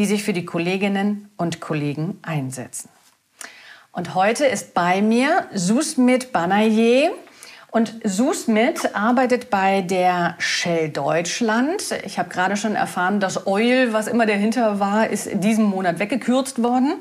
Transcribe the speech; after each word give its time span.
die 0.00 0.06
sich 0.06 0.22
für 0.22 0.32
die 0.32 0.46
Kolleginnen 0.46 1.30
und 1.36 1.60
Kollegen 1.60 2.18
einsetzen. 2.22 2.88
Und 3.92 4.14
heute 4.14 4.46
ist 4.46 4.72
bei 4.72 5.02
mir 5.02 5.46
Susmit 5.52 6.32
Banaye. 6.32 7.10
Und 7.70 8.00
Susmit 8.02 8.96
arbeitet 8.96 9.50
bei 9.50 9.82
der 9.82 10.36
Shell 10.38 10.88
Deutschland. 10.88 11.82
Ich 12.06 12.18
habe 12.18 12.30
gerade 12.30 12.56
schon 12.56 12.76
erfahren, 12.76 13.20
das 13.20 13.46
Oil, 13.46 13.92
was 13.92 14.06
immer 14.06 14.24
dahinter 14.24 14.80
war, 14.80 15.08
ist 15.08 15.26
in 15.26 15.42
diesem 15.42 15.66
Monat 15.66 15.98
weggekürzt 15.98 16.62
worden. 16.62 16.94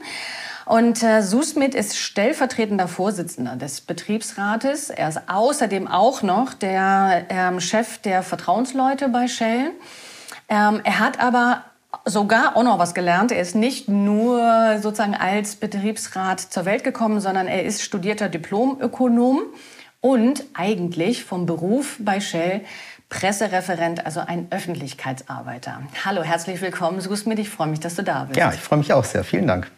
Und 0.65 1.01
äh, 1.01 1.21
Susmit 1.21 1.75
ist 1.75 1.97
stellvertretender 1.97 2.89
Vorsitzender 2.89 3.55
des 3.55 3.79
Betriebsrates. 3.79 4.89
Er 4.89 5.07
ist 5.07 5.21
außerdem 5.29 5.87
auch 5.87 6.21
noch 6.21 6.53
der 6.53 7.27
ähm, 7.29 7.61
Chef 7.61 7.99
der 7.99 8.23
Vertrauensleute 8.23 9.07
bei 9.07 9.29
Shell. 9.29 9.71
Ähm, 10.49 10.81
er 10.83 10.99
hat 10.99 11.21
aber 11.21 11.63
sogar 12.05 12.55
auch 12.55 12.63
noch 12.63 12.79
was 12.79 12.93
gelernt. 12.93 13.31
Er 13.31 13.41
ist 13.41 13.55
nicht 13.55 13.87
nur 13.87 14.79
sozusagen 14.81 15.15
als 15.15 15.55
Betriebsrat 15.55 16.39
zur 16.39 16.65
Welt 16.65 16.83
gekommen, 16.83 17.19
sondern 17.19 17.47
er 17.47 17.63
ist 17.63 17.81
studierter 17.81 18.29
Diplomökonom 18.29 19.41
und 20.01 20.43
eigentlich 20.53 21.23
vom 21.23 21.45
Beruf 21.45 21.97
bei 21.99 22.19
Shell 22.19 22.61
Pressereferent, 23.09 24.05
also 24.05 24.19
ein 24.19 24.47
Öffentlichkeitsarbeiter. 24.51 25.81
Hallo, 26.05 26.21
herzlich 26.21 26.61
willkommen, 26.61 27.01
Susmit. 27.01 27.39
Ich 27.39 27.49
freue 27.49 27.67
mich, 27.67 27.79
dass 27.79 27.95
du 27.95 28.03
da 28.03 28.25
bist. 28.25 28.37
Ja, 28.37 28.53
ich 28.53 28.59
freue 28.59 28.77
mich 28.77 28.93
auch 28.93 29.03
sehr. 29.03 29.23
Vielen 29.23 29.47
Dank. 29.47 29.69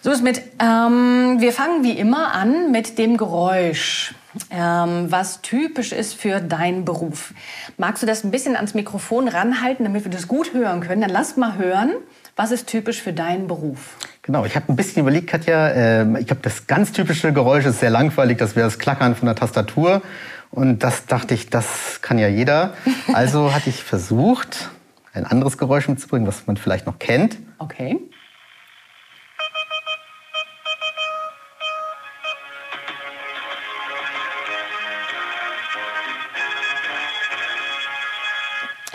Susmit, 0.00 0.42
ähm, 0.58 1.36
wir 1.40 1.52
fangen 1.52 1.84
wie 1.84 1.92
immer 1.92 2.34
an 2.34 2.72
mit 2.72 2.98
dem 2.98 3.18
Geräusch 3.18 4.14
ähm, 4.50 5.06
was 5.10 5.42
typisch 5.42 5.92
ist 5.92 6.14
für 6.14 6.40
deinen 6.40 6.84
Beruf. 6.84 7.34
Magst 7.76 8.02
du 8.02 8.06
das 8.06 8.24
ein 8.24 8.30
bisschen 8.30 8.56
ans 8.56 8.74
Mikrofon 8.74 9.28
ranhalten, 9.28 9.84
damit 9.84 10.04
wir 10.04 10.10
das 10.10 10.28
gut 10.28 10.54
hören 10.54 10.80
können? 10.80 11.02
Dann 11.02 11.10
lass 11.10 11.36
mal 11.36 11.56
hören, 11.56 11.92
was 12.36 12.50
ist 12.50 12.66
typisch 12.66 13.02
für 13.02 13.12
deinen 13.12 13.46
Beruf? 13.46 13.96
Genau, 14.22 14.44
ich 14.44 14.56
habe 14.56 14.72
ein 14.72 14.76
bisschen 14.76 15.02
überlegt, 15.02 15.28
Katja. 15.28 15.68
Äh, 15.68 16.20
ich 16.20 16.30
habe 16.30 16.40
das 16.42 16.66
ganz 16.66 16.92
typische 16.92 17.32
Geräusch, 17.32 17.66
ist 17.66 17.80
sehr 17.80 17.90
langweilig, 17.90 18.38
das 18.38 18.56
wäre 18.56 18.66
das 18.66 18.78
Klackern 18.78 19.14
von 19.14 19.26
der 19.26 19.34
Tastatur. 19.34 20.02
Und 20.50 20.80
das 20.82 21.06
dachte 21.06 21.34
ich, 21.34 21.50
das 21.50 22.00
kann 22.02 22.18
ja 22.18 22.28
jeder. 22.28 22.74
Also 23.12 23.52
hatte 23.52 23.68
ich 23.68 23.82
versucht, 23.82 24.70
ein 25.12 25.26
anderes 25.26 25.58
Geräusch 25.58 25.88
mitzubringen, 25.88 26.26
was 26.26 26.46
man 26.46 26.56
vielleicht 26.56 26.86
noch 26.86 26.98
kennt. 26.98 27.36
Okay. 27.58 27.98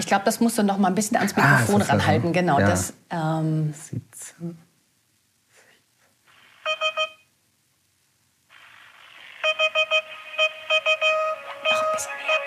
Ich 0.08 0.10
glaube, 0.10 0.24
das 0.24 0.40
musst 0.40 0.58
du 0.58 0.64
noch 0.64 0.78
mal 0.78 0.88
ein 0.88 0.96
bisschen 0.96 1.18
ans 1.18 1.34
ah, 1.36 1.60
Mikrofon 1.60 1.82
ah, 1.82 1.86
ranhalten. 1.92 2.32
Genau, 2.32 2.62
ja. 2.62 2.70
das. 2.70 2.94
Ähm 3.10 3.74
17. 3.74 4.58
Noch 11.62 11.84
ein 11.84 11.92
bisschen 11.94 12.12
mehr. 12.26 12.40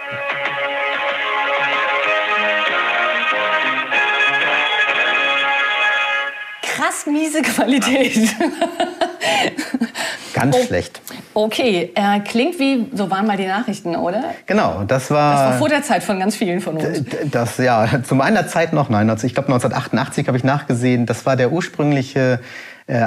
Krass 6.62 7.04
miese 7.04 7.42
Qualität. 7.42 8.36
Ganz 10.34 10.56
oh, 10.56 10.64
schlecht. 10.64 11.00
Okay, 11.34 11.92
äh, 11.94 12.20
klingt 12.20 12.58
wie, 12.58 12.86
so 12.94 13.10
waren 13.10 13.26
mal 13.26 13.36
die 13.36 13.46
Nachrichten, 13.46 13.96
oder? 13.96 14.24
Genau, 14.46 14.84
das 14.84 15.10
war... 15.10 15.34
Das 15.34 15.52
war 15.52 15.58
vor 15.58 15.68
der 15.68 15.82
Zeit 15.82 16.02
von 16.02 16.18
ganz 16.18 16.36
vielen 16.36 16.60
von 16.60 16.76
uns. 16.76 17.02
Das, 17.30 17.58
ja, 17.58 17.86
zu 18.02 18.14
meiner 18.14 18.46
Zeit 18.46 18.72
noch, 18.72 18.88
nein, 18.88 19.10
also 19.10 19.26
ich 19.26 19.34
glaube 19.34 19.48
1988 19.52 20.28
habe 20.28 20.38
ich 20.38 20.44
nachgesehen, 20.44 21.06
das 21.06 21.26
war 21.26 21.36
der 21.36 21.52
ursprüngliche, 21.52 22.40
äh, 22.86 23.06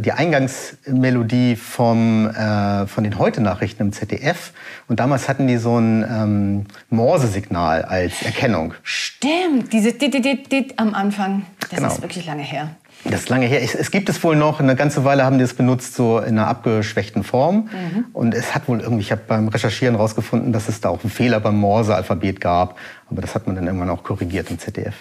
die 0.00 0.12
Eingangsmelodie 0.12 1.56
vom, 1.56 2.28
äh, 2.28 2.86
von 2.86 3.04
den 3.04 3.18
Heute-Nachrichten 3.18 3.82
im 3.82 3.92
ZDF. 3.92 4.52
Und 4.88 5.00
damals 5.00 5.28
hatten 5.28 5.46
die 5.46 5.56
so 5.56 5.78
ein 5.78 6.02
ähm, 6.02 6.66
Morse-Signal 6.90 7.82
als 7.82 8.22
Erkennung. 8.22 8.74
Stimmt, 8.82 9.72
diese 9.72 9.92
dit, 9.92 10.14
dit, 10.14 10.52
dit 10.52 10.78
am 10.78 10.94
Anfang. 10.94 11.46
Das 11.60 11.70
genau. 11.70 11.88
ist 11.88 12.02
wirklich 12.02 12.26
lange 12.26 12.42
her. 12.42 12.70
Das 13.04 13.20
ist 13.20 13.28
lange 13.28 13.46
her. 13.46 13.62
Es, 13.62 13.74
es, 13.74 13.90
gibt 13.90 14.08
es 14.08 14.22
wohl 14.24 14.34
noch. 14.34 14.60
Eine 14.60 14.76
ganze 14.76 15.04
Weile 15.04 15.24
haben 15.24 15.38
die 15.38 15.44
es 15.44 15.54
benutzt, 15.54 15.94
so 15.94 16.18
in 16.18 16.38
einer 16.38 16.48
abgeschwächten 16.48 17.22
Form. 17.22 17.68
Mhm. 17.70 18.06
Und 18.12 18.34
es 18.34 18.54
hat 18.54 18.66
wohl 18.66 18.80
irgendwie, 18.80 19.02
ich 19.02 19.12
habe 19.12 19.22
beim 19.26 19.48
Recherchieren 19.48 19.96
herausgefunden, 19.96 20.52
dass 20.52 20.68
es 20.68 20.80
da 20.80 20.88
auch 20.88 21.02
einen 21.02 21.10
Fehler 21.10 21.40
beim 21.40 21.56
Morse-Alphabet 21.56 22.40
gab. 22.40 22.78
Aber 23.10 23.20
das 23.20 23.34
hat 23.34 23.46
man 23.46 23.56
dann 23.56 23.66
irgendwann 23.66 23.90
auch 23.90 24.04
korrigiert 24.04 24.50
im 24.50 24.58
ZDF. 24.58 24.94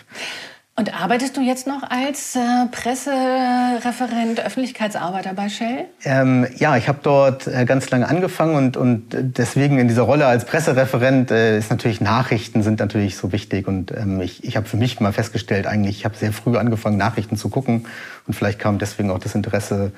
Und 0.75 0.99
arbeitest 0.99 1.37
du 1.37 1.41
jetzt 1.41 1.67
noch 1.67 1.83
als 1.87 2.35
äh, 2.35 2.39
Pressereferent, 2.71 4.43
Öffentlichkeitsarbeiter 4.43 5.35
bei 5.35 5.47
Shell? 5.47 5.85
Ähm, 6.03 6.47
ja, 6.57 6.75
ich 6.77 6.87
habe 6.87 6.97
dort 7.03 7.45
äh, 7.45 7.65
ganz 7.65 7.91
lange 7.91 8.07
angefangen 8.07 8.55
und, 8.55 8.75
und 8.75 9.05
deswegen 9.11 9.77
in 9.77 9.87
dieser 9.87 10.01
Rolle 10.01 10.25
als 10.25 10.45
Pressereferent 10.45 11.29
äh, 11.29 11.59
ist 11.59 11.69
natürlich 11.69 12.01
Nachrichten 12.01 12.63
sind 12.63 12.79
natürlich 12.79 13.17
so 13.17 13.31
wichtig 13.31 13.67
und 13.67 13.91
ähm, 13.91 14.19
ich, 14.19 14.43
ich 14.43 14.57
habe 14.57 14.65
für 14.65 14.77
mich 14.77 14.99
mal 14.99 15.13
festgestellt, 15.13 15.67
eigentlich 15.67 15.99
ich 15.99 16.05
habe 16.05 16.15
sehr 16.15 16.33
früh 16.33 16.57
angefangen 16.57 16.97
Nachrichten 16.97 17.37
zu 17.37 17.49
gucken 17.49 17.85
und 18.25 18.33
vielleicht 18.33 18.57
kam 18.57 18.79
deswegen 18.79 19.11
auch 19.11 19.19
das 19.19 19.35
Interesse 19.35 19.91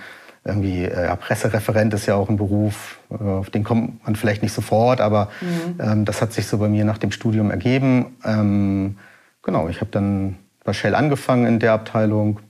irgendwie 0.43 0.83
äh, 0.83 1.05
ja, 1.05 1.15
Pressereferent 1.15 1.93
ist 1.93 2.05
ja 2.05 2.15
auch 2.15 2.27
ein 2.27 2.35
Beruf, 2.35 2.99
äh, 3.11 3.23
auf 3.23 3.49
den 3.49 3.63
kommt 3.63 4.05
man 4.05 4.17
vielleicht 4.17 4.43
nicht 4.43 4.53
sofort, 4.53 4.99
aber 4.99 5.29
mhm. 5.39 5.79
ähm, 5.79 6.05
das 6.05 6.21
hat 6.21 6.33
sich 6.33 6.47
so 6.47 6.57
bei 6.57 6.67
mir 6.67 6.83
nach 6.83 6.97
dem 6.97 7.11
Studium 7.11 7.49
ergeben. 7.49 8.17
Ähm, 8.25 8.97
genau, 9.41 9.69
ich 9.69 9.79
habe 9.79 9.89
dann 9.91 10.35
bei 10.65 10.73
Shell 10.73 10.95
angefangen 10.95 11.45
in 11.45 11.59
der 11.59 11.71
Abteilung. 11.71 12.41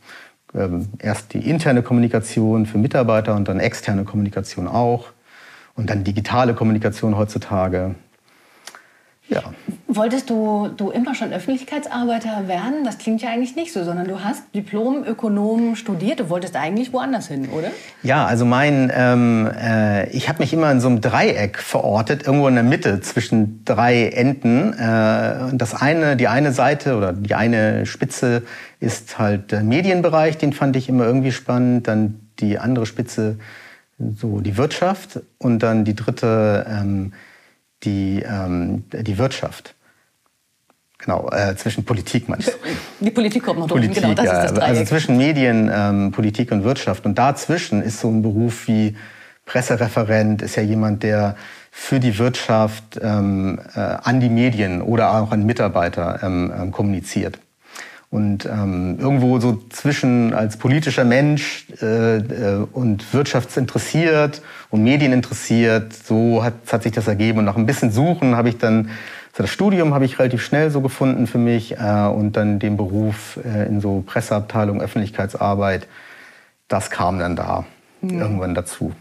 Ähm, 0.55 0.87
erst 0.97 1.33
die 1.33 1.47
interne 1.47 1.83
Kommunikation 1.83 2.65
für 2.65 2.79
Mitarbeiter 2.79 3.35
und 3.35 3.47
dann 3.47 3.59
externe 3.59 4.05
Kommunikation 4.05 4.67
auch. 4.67 5.09
Und 5.75 5.89
dann 5.89 6.03
digitale 6.03 6.55
Kommunikation 6.55 7.17
heutzutage. 7.17 7.95
Ja. 9.27 9.41
Wolltest 9.87 10.29
du, 10.29 10.69
du 10.75 10.91
immer 10.91 11.15
schon 11.15 11.33
Öffentlichkeitsarbeiter 11.33 12.47
werden? 12.47 12.83
Das 12.83 12.99
klingt 12.99 13.23
ja 13.23 13.29
eigentlich 13.29 13.55
nicht 13.55 13.73
so, 13.73 13.83
sondern 13.83 14.07
du 14.07 14.23
hast 14.23 14.43
Diplom-Ökonom 14.53 15.75
studiert. 15.75 16.19
Du 16.19 16.29
wolltest 16.29 16.55
eigentlich 16.55 16.93
woanders 16.93 17.27
hin, 17.27 17.49
oder? 17.49 17.69
Ja, 18.03 18.25
also 18.25 18.45
mein, 18.45 18.91
ähm, 18.95 19.49
äh, 19.59 20.07
ich 20.09 20.29
habe 20.29 20.39
mich 20.39 20.53
immer 20.53 20.71
in 20.71 20.79
so 20.79 20.89
einem 20.89 21.01
Dreieck 21.01 21.57
verortet, 21.57 22.27
irgendwo 22.27 22.47
in 22.47 22.55
der 22.55 22.63
Mitte 22.63 23.01
zwischen 23.01 23.65
drei 23.65 24.09
Enden. 24.09 24.73
Äh, 24.73 25.55
das 25.55 25.73
eine, 25.73 26.15
die 26.17 26.27
eine 26.27 26.51
Seite 26.51 26.95
oder 26.95 27.11
die 27.11 27.33
eine 27.33 27.87
Spitze 27.87 28.43
ist 28.79 29.17
halt 29.17 29.51
der 29.51 29.63
Medienbereich, 29.63 30.37
den 30.37 30.53
fand 30.53 30.75
ich 30.75 30.87
immer 30.87 31.05
irgendwie 31.05 31.31
spannend. 31.31 31.87
Dann 31.87 32.19
die 32.39 32.59
andere 32.59 32.85
Spitze 32.85 33.37
so 33.97 34.39
die 34.41 34.57
Wirtschaft 34.57 35.21
und 35.39 35.59
dann 35.59 35.85
die 35.85 35.95
dritte 35.95 36.65
ähm, 36.69 37.13
die, 37.85 38.23
ähm, 38.23 38.83
die 38.91 39.17
Wirtschaft. 39.17 39.75
Genau, 40.97 41.29
äh, 41.29 41.55
zwischen 41.55 41.85
Politik 41.85 42.29
meinst 42.29 42.47
du? 42.47 42.51
Die 42.99 43.11
Politik 43.11 43.43
kommt 43.43 43.59
noch 43.59 43.67
Politik, 43.67 44.01
genau, 44.01 44.13
das 44.13 44.25
ja, 44.25 44.31
ist 44.31 44.43
das 44.43 44.53
Dreieck. 44.53 44.69
Also 44.69 44.85
zwischen 44.85 45.17
Medien, 45.17 45.69
ähm, 45.71 46.11
Politik 46.11 46.51
und 46.51 46.63
Wirtschaft. 46.63 47.05
Und 47.05 47.17
dazwischen 47.17 47.81
ist 47.81 47.99
so 47.99 48.09
ein 48.09 48.21
Beruf 48.21 48.67
wie 48.67 48.95
Pressereferent, 49.45 50.41
ist 50.41 50.55
ja 50.55 50.63
jemand, 50.63 51.03
der 51.03 51.35
für 51.69 51.99
die 51.99 52.17
Wirtschaft 52.17 52.99
ähm, 53.01 53.59
äh, 53.75 53.79
an 53.79 54.19
die 54.19 54.29
Medien 54.29 54.81
oder 54.81 55.13
auch 55.13 55.31
an 55.31 55.45
Mitarbeiter 55.45 56.21
ähm, 56.23 56.51
ähm 56.57 56.71
kommuniziert. 56.71 57.37
Und 58.15 58.45
ähm, 58.45 58.97
irgendwo 58.97 59.41
so 59.41 59.61
zwischen 59.69 60.33
als 60.33 60.55
politischer 60.55 61.03
Mensch 61.03 61.67
äh, 61.81 62.15
äh, 62.15 62.65
und 62.71 63.13
wirtschaftsinteressiert 63.13 64.41
und 64.69 64.83
medieninteressiert, 64.85 65.91
so 65.91 66.41
hat, 66.41 66.53
hat 66.71 66.83
sich 66.83 66.93
das 66.93 67.09
ergeben. 67.09 67.39
Und 67.39 67.45
nach 67.45 67.57
ein 67.57 67.65
bisschen 67.65 67.91
Suchen 67.91 68.37
habe 68.37 68.47
ich 68.47 68.57
dann, 68.57 68.89
also 69.33 69.43
das 69.43 69.49
Studium 69.49 69.93
habe 69.93 70.05
ich 70.05 70.17
relativ 70.17 70.45
schnell 70.45 70.71
so 70.71 70.79
gefunden 70.79 71.27
für 71.27 71.39
mich 71.39 71.77
äh, 71.77 72.07
und 72.07 72.37
dann 72.37 72.57
den 72.57 72.77
Beruf 72.77 73.37
äh, 73.43 73.67
in 73.67 73.81
so 73.81 74.01
Presseabteilung, 74.07 74.79
Öffentlichkeitsarbeit, 74.79 75.85
das 76.69 76.89
kam 76.89 77.19
dann 77.19 77.35
da 77.35 77.65
mhm. 77.99 78.21
irgendwann 78.21 78.55
dazu. 78.55 78.93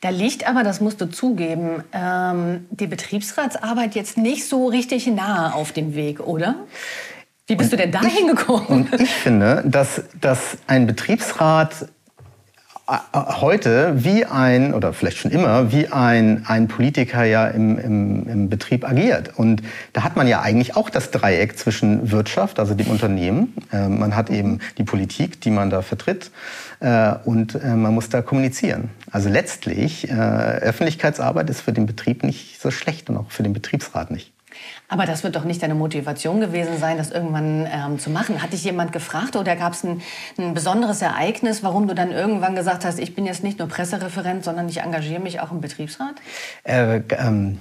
Da 0.00 0.08
liegt 0.08 0.48
aber, 0.48 0.62
das 0.62 0.80
musst 0.80 1.02
du 1.02 1.10
zugeben, 1.10 1.84
ähm, 1.92 2.64
die 2.70 2.86
Betriebsratsarbeit 2.86 3.94
jetzt 3.94 4.16
nicht 4.16 4.48
so 4.48 4.66
richtig 4.68 5.06
nahe 5.08 5.52
auf 5.52 5.72
dem 5.72 5.94
Weg, 5.94 6.20
oder? 6.20 6.54
Wie 7.46 7.54
bist 7.54 7.72
und 7.72 7.78
du 7.78 7.84
denn 7.84 7.92
da 7.92 8.02
hingekommen? 8.02 8.66
Und 8.66 9.00
ich 9.00 9.10
finde, 9.10 9.62
dass, 9.66 10.02
dass 10.20 10.58
ein 10.66 10.86
Betriebsrat 10.86 11.86
heute 13.12 14.04
wie 14.04 14.24
ein, 14.24 14.72
oder 14.72 14.92
vielleicht 14.92 15.18
schon 15.18 15.32
immer, 15.32 15.72
wie 15.72 15.88
ein, 15.88 16.44
ein 16.46 16.68
Politiker 16.68 17.24
ja 17.24 17.48
im, 17.48 17.78
im, 17.78 18.28
im 18.28 18.48
Betrieb 18.48 18.88
agiert. 18.88 19.36
Und 19.36 19.62
da 19.92 20.04
hat 20.04 20.14
man 20.14 20.28
ja 20.28 20.40
eigentlich 20.40 20.76
auch 20.76 20.88
das 20.88 21.10
Dreieck 21.10 21.58
zwischen 21.58 22.12
Wirtschaft, 22.12 22.60
also 22.60 22.74
dem 22.74 22.86
Unternehmen, 22.86 23.54
äh, 23.72 23.88
man 23.88 24.14
hat 24.14 24.30
eben 24.30 24.60
die 24.78 24.84
Politik, 24.84 25.40
die 25.40 25.50
man 25.50 25.68
da 25.68 25.82
vertritt, 25.82 26.30
äh, 26.78 27.14
und 27.24 27.56
äh, 27.56 27.74
man 27.74 27.92
muss 27.92 28.08
da 28.08 28.22
kommunizieren. 28.22 28.90
Also 29.10 29.28
letztlich, 29.28 30.08
äh, 30.08 30.12
Öffentlichkeitsarbeit 30.12 31.50
ist 31.50 31.62
für 31.62 31.72
den 31.72 31.86
Betrieb 31.86 32.22
nicht 32.22 32.60
so 32.60 32.70
schlecht 32.70 33.10
und 33.10 33.16
auch 33.16 33.30
für 33.30 33.42
den 33.42 33.52
Betriebsrat 33.52 34.12
nicht. 34.12 34.35
Aber 34.88 35.06
das 35.06 35.24
wird 35.24 35.36
doch 35.36 35.44
nicht 35.44 35.62
deine 35.62 35.74
Motivation 35.74 36.40
gewesen 36.40 36.78
sein, 36.78 36.98
das 36.98 37.10
irgendwann 37.10 37.66
ähm, 37.70 37.98
zu 37.98 38.10
machen. 38.10 38.42
Hat 38.42 38.52
dich 38.52 38.64
jemand 38.64 38.92
gefragt 38.92 39.36
oder 39.36 39.56
gab 39.56 39.72
es 39.72 39.84
ein, 39.84 40.02
ein, 40.38 40.54
besonderes 40.54 41.02
Ereignis, 41.02 41.62
warum 41.62 41.88
du 41.88 41.94
dann 41.94 42.12
irgendwann 42.12 42.54
gesagt 42.54 42.84
hast, 42.84 42.98
ich 42.98 43.14
bin 43.14 43.26
jetzt 43.26 43.42
nicht 43.42 43.58
nur 43.58 43.68
Pressereferent, 43.68 44.44
sondern 44.44 44.68
ich 44.68 44.80
engagiere 44.80 45.20
mich 45.20 45.40
auch 45.40 45.50
im 45.50 45.60
Betriebsrat? 45.60 46.14
Äh, 46.64 47.00
ähm 47.18 47.58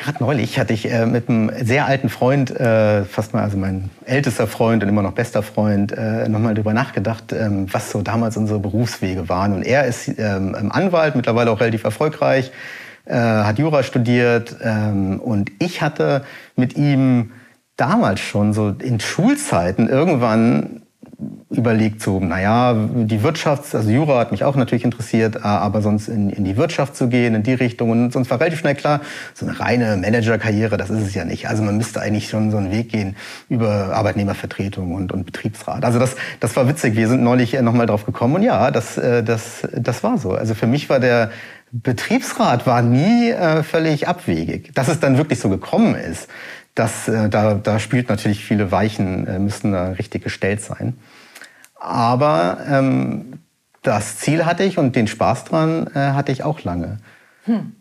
Gerade 0.00 0.22
neulich 0.22 0.60
hatte 0.60 0.72
ich 0.72 0.88
äh, 0.88 1.06
mit 1.06 1.28
einem 1.28 1.50
sehr 1.60 1.86
alten 1.86 2.08
Freund, 2.08 2.52
äh, 2.52 3.04
fast 3.04 3.34
mal, 3.34 3.42
also 3.42 3.56
mein 3.56 3.90
ältester 4.04 4.46
Freund 4.46 4.84
und 4.84 4.88
immer 4.88 5.02
noch 5.02 5.10
bester 5.10 5.42
Freund, 5.42 5.90
äh, 5.90 6.28
nochmal 6.28 6.54
darüber 6.54 6.72
nachgedacht, 6.72 7.32
ähm, 7.32 7.66
was 7.72 7.90
so 7.90 8.00
damals 8.00 8.36
unsere 8.36 8.60
Berufswege 8.60 9.28
waren. 9.28 9.52
Und 9.52 9.64
er 9.64 9.86
ist 9.86 10.08
ähm, 10.18 10.54
Anwalt, 10.70 11.16
mittlerweile 11.16 11.50
auch 11.50 11.58
relativ 11.58 11.82
erfolgreich, 11.82 12.52
äh, 13.08 13.14
hat 13.14 13.58
Jura 13.58 13.82
studiert 13.82 14.56
ähm, 14.62 15.18
und 15.20 15.50
ich 15.58 15.82
hatte 15.82 16.24
mit 16.56 16.76
ihm 16.76 17.32
damals 17.76 18.20
schon 18.20 18.52
so 18.52 18.74
in 18.80 19.00
Schulzeiten 19.00 19.88
irgendwann 19.88 20.82
überlegt, 21.50 22.02
so, 22.02 22.20
naja, 22.20 22.74
die 22.74 23.22
Wirtschaft, 23.22 23.74
also 23.74 23.90
Jura 23.90 24.20
hat 24.20 24.30
mich 24.30 24.44
auch 24.44 24.54
natürlich 24.54 24.84
interessiert, 24.84 25.44
aber 25.44 25.82
sonst 25.82 26.06
in, 26.08 26.30
in 26.30 26.44
die 26.44 26.56
Wirtschaft 26.56 26.94
zu 26.94 27.08
gehen, 27.08 27.34
in 27.34 27.42
die 27.42 27.54
Richtung. 27.54 27.90
Und 27.90 28.12
sonst 28.12 28.30
war 28.30 28.38
relativ 28.38 28.60
schnell 28.60 28.76
klar, 28.76 29.00
so 29.34 29.46
eine 29.46 29.58
reine 29.58 29.96
Managerkarriere, 29.96 30.76
das 30.76 30.90
ist 30.90 31.02
es 31.02 31.14
ja 31.14 31.24
nicht. 31.24 31.48
Also 31.48 31.62
man 31.62 31.76
müsste 31.76 32.00
eigentlich 32.00 32.28
schon 32.28 32.50
so 32.50 32.58
einen 32.58 32.70
Weg 32.70 32.90
gehen 32.90 33.16
über 33.48 33.94
Arbeitnehmervertretung 33.94 34.94
und, 34.94 35.10
und 35.10 35.24
Betriebsrat. 35.24 35.84
Also 35.84 35.98
das, 35.98 36.14
das 36.38 36.54
war 36.54 36.68
witzig. 36.68 36.94
Wir 36.94 37.08
sind 37.08 37.22
neulich 37.24 37.60
nochmal 37.60 37.86
drauf 37.86 38.06
gekommen 38.06 38.36
und 38.36 38.42
ja, 38.42 38.70
das, 38.70 38.96
äh, 38.98 39.24
das, 39.24 39.66
das 39.74 40.04
war 40.04 40.18
so. 40.18 40.32
Also 40.32 40.54
für 40.54 40.66
mich 40.66 40.88
war 40.88 41.00
der, 41.00 41.30
Betriebsrat 41.72 42.66
war 42.66 42.82
nie 42.82 43.30
äh, 43.30 43.62
völlig 43.62 44.08
abwegig. 44.08 44.74
Dass 44.74 44.88
es 44.88 45.00
dann 45.00 45.18
wirklich 45.18 45.40
so 45.40 45.48
gekommen 45.48 45.94
ist, 45.94 46.28
das, 46.74 47.08
äh, 47.08 47.28
da, 47.28 47.54
da 47.54 47.78
spielt 47.78 48.08
natürlich 48.08 48.44
viele 48.44 48.70
Weichen, 48.70 49.26
äh, 49.26 49.38
müssen 49.38 49.72
da 49.72 49.90
richtig 49.90 50.24
gestellt 50.24 50.62
sein. 50.62 50.98
Aber 51.74 52.58
ähm, 52.68 53.40
das 53.82 54.18
Ziel 54.18 54.46
hatte 54.46 54.64
ich 54.64 54.78
und 54.78 54.96
den 54.96 55.06
Spaß 55.06 55.44
dran 55.44 55.88
äh, 55.94 56.12
hatte 56.12 56.32
ich 56.32 56.42
auch 56.42 56.62
lange. 56.64 56.98
Hm. 57.44 57.74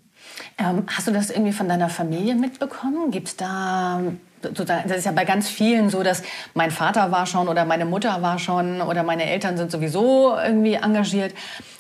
Ähm, 0.58 0.84
hast 0.88 1.08
du 1.08 1.12
das 1.12 1.30
irgendwie 1.30 1.54
von 1.54 1.68
deiner 1.68 1.90
Familie 1.90 2.36
mitbekommen? 2.36 3.12
Gibt 3.12 3.28
es 3.30 3.38
da 3.38 4.02
das 4.42 4.98
ist 4.98 5.06
ja 5.06 5.12
bei 5.12 5.26
ganz 5.26 5.50
vielen 5.50 5.90
so, 5.90 6.04
dass 6.04 6.22
mein 6.54 6.72
Vater 6.72 7.12
war 7.12 7.26
schon 7.26 7.48
oder 7.48 7.66
meine 7.66 7.86
Mutter 7.86 8.22
war 8.22 8.40
schon 8.40 8.82
oder 8.82 9.04
meine 9.04 9.26
Eltern 9.26 9.58
sind 9.58 9.72
sowieso 9.72 10.38
irgendwie 10.38 10.76
engagiert. 10.76 11.34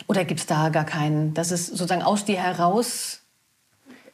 Oder 0.07 0.25
gibt 0.25 0.39
es 0.39 0.45
da 0.45 0.69
gar 0.69 0.86
keinen? 0.86 1.33
Das 1.33 1.51
ist 1.51 1.68
sozusagen 1.68 2.01
aus 2.01 2.25
dir 2.25 2.42
heraus 2.42 3.21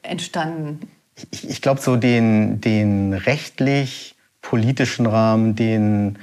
entstanden. 0.01 0.90
Ich, 1.31 1.48
ich 1.48 1.62
glaube, 1.62 1.80
so 1.80 1.95
den, 1.95 2.60
den 2.60 3.13
rechtlich-politischen 3.13 5.06
Rahmen, 5.06 5.56
den, 5.56 6.18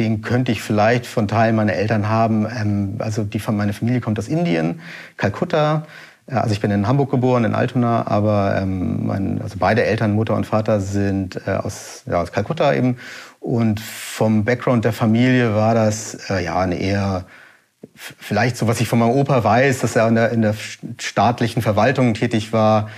den 0.00 0.22
könnte 0.22 0.50
ich 0.50 0.60
vielleicht 0.60 1.06
von 1.06 1.28
Teilen 1.28 1.54
meiner 1.54 1.74
Eltern 1.74 2.08
haben. 2.08 2.46
Ähm, 2.46 2.96
also 2.98 3.22
die 3.22 3.38
von 3.38 3.56
meiner 3.56 3.72
Familie 3.72 4.00
kommt 4.00 4.18
aus 4.18 4.26
Indien, 4.28 4.80
Kalkutta. 5.16 5.86
Also 6.26 6.52
ich 6.52 6.60
bin 6.60 6.72
in 6.72 6.88
Hamburg 6.88 7.12
geboren, 7.12 7.44
in 7.44 7.54
Altona, 7.54 8.08
aber 8.08 8.56
ähm, 8.60 9.06
mein, 9.06 9.40
also 9.40 9.58
beide 9.60 9.84
Eltern, 9.84 10.12
Mutter 10.12 10.34
und 10.34 10.44
Vater, 10.44 10.80
sind 10.80 11.40
äh, 11.46 11.52
aus, 11.52 12.02
ja, 12.06 12.20
aus 12.20 12.32
Kalkutta 12.32 12.74
eben. 12.74 12.96
Und 13.38 13.78
vom 13.78 14.44
Background 14.44 14.84
der 14.84 14.92
Familie 14.92 15.54
war 15.54 15.76
das 15.76 16.28
äh, 16.28 16.44
ja 16.44 16.58
eine 16.58 16.80
eher 16.80 17.26
vielleicht 17.96 18.56
so, 18.56 18.66
was 18.66 18.80
ich 18.80 18.88
von 18.88 18.98
meinem 18.98 19.12
Opa 19.12 19.42
weiß, 19.42 19.80
dass 19.80 19.96
er 19.96 20.06
in 20.08 20.14
der, 20.14 20.30
in 20.30 20.42
der 20.42 20.54
staatlichen 21.00 21.62
Verwaltung 21.62 22.14
tätig 22.14 22.52
war. 22.52 22.90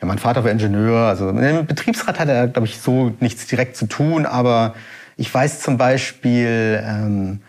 Ja, 0.00 0.06
mein 0.06 0.18
Vater 0.18 0.44
war 0.44 0.50
Ingenieur, 0.50 1.08
also 1.08 1.32
mit 1.32 1.44
dem 1.44 1.66
Betriebsrat 1.66 2.18
hat 2.18 2.28
er, 2.28 2.48
glaube 2.48 2.66
ich, 2.66 2.78
so 2.78 3.12
nichts 3.20 3.46
direkt 3.46 3.76
zu 3.76 3.86
tun, 3.86 4.26
aber 4.26 4.74
ich 5.16 5.32
weiß 5.32 5.60
zum 5.60 5.78
Beispiel, 5.78 6.82
ähm, 6.84 7.40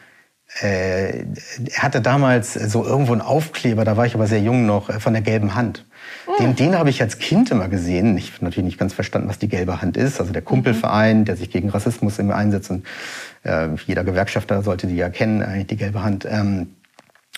äh, 0.61 1.19
er 1.19 1.83
hatte 1.83 2.01
damals 2.01 2.53
so 2.53 2.85
irgendwo 2.85 3.11
einen 3.11 3.21
Aufkleber, 3.21 3.83
da 3.83 3.97
war 3.97 4.05
ich 4.05 4.15
aber 4.15 4.27
sehr 4.27 4.39
jung 4.41 4.65
noch, 4.65 4.89
äh, 4.89 5.00
von 5.00 5.13
der 5.13 5.21
gelben 5.21 5.55
Hand. 5.55 5.85
Mhm. 6.25 6.43
Den, 6.43 6.55
den 6.55 6.79
habe 6.79 6.89
ich 6.89 7.01
als 7.01 7.19
Kind 7.19 7.51
immer 7.51 7.67
gesehen. 7.67 8.17
Ich 8.17 8.33
habe 8.33 8.45
natürlich 8.45 8.65
nicht 8.65 8.79
ganz 8.79 8.93
verstanden, 8.93 9.27
was 9.27 9.39
die 9.39 9.50
gelbe 9.50 9.81
Hand 9.81 9.97
ist. 9.97 10.19
Also 10.19 10.31
der 10.31 10.41
Kumpelverein, 10.41 11.25
der 11.25 11.35
sich 11.35 11.51
gegen 11.51 11.69
Rassismus 11.69 12.17
immer 12.17 12.35
einsetzt 12.35 12.71
und 12.71 12.85
äh, 13.43 13.67
jeder 13.85 14.03
Gewerkschafter 14.03 14.61
sollte 14.63 14.88
die 14.88 14.95
ja 14.95 15.09
kennen, 15.09 15.43
eigentlich 15.43 15.67
die 15.67 15.77
gelbe 15.77 16.01
Hand. 16.01 16.25
Ähm, 16.29 16.69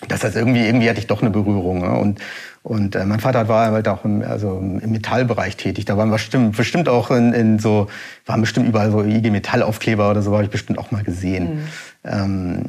das 0.08 0.24
heißt, 0.24 0.36
irgendwie, 0.36 0.64
irgendwie 0.64 0.88
hatte 0.88 0.98
ich 0.98 1.06
doch 1.06 1.20
eine 1.20 1.30
Berührung. 1.30 1.80
Ne? 1.80 1.90
Und, 1.90 2.20
und 2.62 2.96
äh, 2.96 3.04
mein 3.04 3.20
Vater 3.20 3.48
war 3.48 3.70
halt 3.70 3.88
auch 3.88 4.04
im, 4.04 4.22
also 4.22 4.58
im 4.58 4.90
Metallbereich 4.90 5.56
tätig. 5.56 5.84
Da 5.84 5.96
waren 5.96 6.08
wir 6.08 6.14
bestimmt, 6.14 6.56
bestimmt 6.56 6.88
auch 6.88 7.10
in, 7.10 7.32
in 7.32 7.58
so, 7.58 7.88
waren 8.26 8.40
bestimmt 8.40 8.68
überall 8.68 8.90
so 8.90 9.02
IG 9.02 9.30
Metallaufkleber 9.30 10.10
oder 10.10 10.22
so, 10.22 10.32
habe 10.32 10.44
ich 10.44 10.50
bestimmt 10.50 10.78
auch 10.78 10.90
mal 10.90 11.02
gesehen. 11.02 11.54
Mhm. 11.54 11.68
Ähm, 12.04 12.64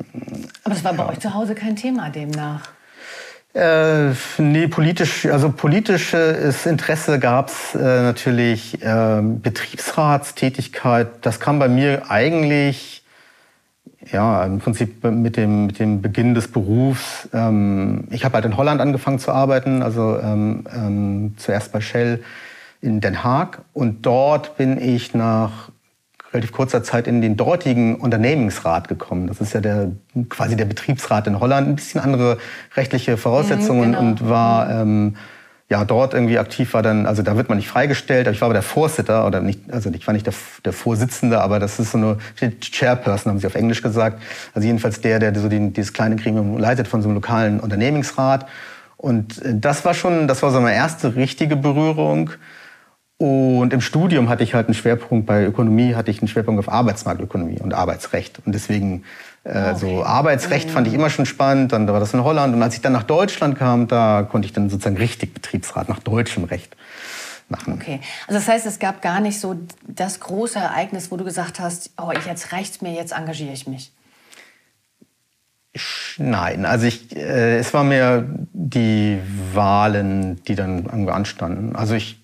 Aber 0.63 0.75
das 0.75 0.83
war 0.83 0.93
bei 0.93 1.03
ja. 1.03 1.09
euch 1.09 1.19
zu 1.19 1.33
Hause 1.33 1.55
kein 1.55 1.75
Thema 1.75 2.09
demnach. 2.09 2.69
Äh, 3.53 4.11
nee, 4.37 4.67
politisch, 4.67 5.25
also 5.25 5.51
politisches 5.51 6.65
Interesse 6.65 7.19
gab's 7.19 7.75
äh, 7.75 7.79
natürlich. 7.79 8.81
Äh, 8.81 9.21
Betriebsratstätigkeit, 9.21 11.07
das 11.21 11.41
kam 11.41 11.59
bei 11.59 11.67
mir 11.67 12.09
eigentlich 12.09 13.00
ja, 14.11 14.45
im 14.45 14.59
Prinzip 14.59 15.03
mit 15.03 15.37
dem, 15.37 15.67
mit 15.67 15.79
dem 15.79 16.01
Beginn 16.01 16.33
des 16.33 16.47
Berufs. 16.47 17.29
Ähm, 17.33 18.07
ich 18.09 18.25
habe 18.25 18.35
halt 18.35 18.45
in 18.45 18.57
Holland 18.57 18.81
angefangen 18.81 19.19
zu 19.19 19.31
arbeiten, 19.31 19.83
also 19.83 20.17
ähm, 20.19 20.65
ähm, 20.73 21.33
zuerst 21.37 21.71
bei 21.71 21.81
Shell 21.81 22.23
in 22.81 22.99
Den 22.99 23.23
Haag. 23.23 23.61
Und 23.73 24.05
dort 24.05 24.57
bin 24.57 24.81
ich 24.81 25.13
nach 25.13 25.69
relativ 26.33 26.51
kurzer 26.51 26.81
Zeit 26.83 27.07
in 27.07 27.21
den 27.21 27.37
dortigen 27.37 27.95
Unternehmensrat 27.95 28.87
gekommen. 28.87 29.27
Das 29.27 29.41
ist 29.41 29.53
ja 29.53 29.61
der, 29.61 29.91
quasi 30.29 30.55
der 30.55 30.65
Betriebsrat 30.65 31.27
in 31.27 31.39
Holland. 31.39 31.67
Ein 31.67 31.75
bisschen 31.75 32.01
andere 32.01 32.37
rechtliche 32.75 33.17
Voraussetzungen 33.17 33.89
mhm, 33.89 33.93
genau. 33.93 33.99
und 33.99 34.29
war... 34.29 34.69
Ähm, 34.69 35.15
ja, 35.71 35.85
dort 35.85 36.13
irgendwie 36.13 36.37
aktiv 36.37 36.73
war 36.73 36.83
dann, 36.83 37.05
also 37.05 37.23
da 37.23 37.37
wird 37.37 37.47
man 37.47 37.57
nicht 37.57 37.69
freigestellt, 37.69 38.27
aber 38.27 38.35
ich 38.35 38.41
war 38.41 38.47
aber 38.47 38.53
der 38.53 38.61
Vorsitter 38.61 39.25
oder 39.25 39.39
nicht, 39.39 39.71
also 39.71 39.89
ich 39.89 40.05
war 40.05 40.13
nicht 40.13 40.25
der, 40.25 40.33
der 40.65 40.73
Vorsitzende, 40.73 41.39
aber 41.39 41.59
das 41.59 41.79
ist 41.79 41.91
so 41.91 41.97
eine 41.97 42.17
Chairperson, 42.59 43.31
haben 43.31 43.39
sie 43.39 43.47
auf 43.47 43.55
Englisch 43.55 43.81
gesagt. 43.81 44.21
Also 44.53 44.65
jedenfalls 44.65 44.99
der, 44.99 45.19
der 45.19 45.33
so 45.33 45.47
den, 45.47 45.71
dieses 45.71 45.93
kleine 45.93 46.17
Gremium 46.17 46.57
leitet 46.57 46.89
von 46.89 47.01
so 47.01 47.07
einem 47.07 47.15
lokalen 47.15 47.61
Unternehmensrat. 47.61 48.47
Und 48.97 49.41
äh, 49.45 49.53
das 49.55 49.85
war 49.85 49.93
schon, 49.93 50.27
das 50.27 50.43
war 50.43 50.51
so 50.51 50.59
meine 50.59 50.75
erste 50.75 51.15
richtige 51.15 51.55
Berührung. 51.55 52.31
Und 53.17 53.71
im 53.71 53.79
Studium 53.79 54.27
hatte 54.27 54.43
ich 54.43 54.53
halt 54.53 54.67
einen 54.67 54.73
Schwerpunkt 54.73 55.25
bei 55.25 55.45
Ökonomie, 55.45 55.95
hatte 55.95 56.11
ich 56.11 56.19
einen 56.19 56.27
Schwerpunkt 56.27 56.59
auf 56.59 56.69
Arbeitsmarktökonomie 56.69 57.61
und 57.61 57.73
Arbeitsrecht. 57.73 58.41
Und 58.45 58.53
deswegen 58.55 59.05
äh, 59.43 59.75
so 59.75 60.03
Arbeitsrecht 60.03 60.69
fand 60.69 60.87
ich 60.87 60.93
immer 60.93 61.09
schon 61.09 61.25
spannend, 61.25 61.71
dann 61.71 61.87
war 61.87 61.99
das 61.99 62.13
in 62.13 62.23
Holland. 62.23 62.53
Und 62.53 62.61
als 62.61 62.75
ich 62.75 62.81
dann 62.81 62.93
nach 62.93 63.03
Deutschland 63.03 63.57
kam, 63.57 63.87
da 63.87 64.23
konnte 64.23 64.45
ich 64.45 64.53
dann 64.53 64.69
sozusagen 64.69 64.97
richtig 64.97 65.33
Betriebsrat 65.33 65.89
nach 65.89 65.99
deutschem 65.99 66.43
Recht 66.43 66.75
machen. 67.49 67.73
Okay, 67.73 67.99
also 68.27 68.39
das 68.39 68.47
heißt, 68.47 68.65
es 68.65 68.79
gab 68.79 69.01
gar 69.01 69.19
nicht 69.19 69.39
so 69.39 69.55
das 69.87 70.19
große 70.19 70.59
Ereignis, 70.59 71.11
wo 71.11 71.17
du 71.17 71.23
gesagt 71.23 71.59
hast, 71.59 71.91
oh, 71.97 72.11
jetzt 72.25 72.53
reicht's 72.53 72.81
mir, 72.81 72.93
jetzt 72.93 73.13
engagiere 73.13 73.51
ich 73.51 73.67
mich. 73.67 73.91
Nein, 76.17 76.65
also 76.65 76.85
ich, 76.85 77.15
äh, 77.15 77.57
es 77.57 77.73
war 77.73 77.83
mehr 77.83 78.25
die 78.53 79.19
Wahlen, 79.53 80.43
die 80.43 80.55
dann 80.55 81.09
anstanden. 81.09 81.75
Also 81.75 81.95
ich, 81.95 82.21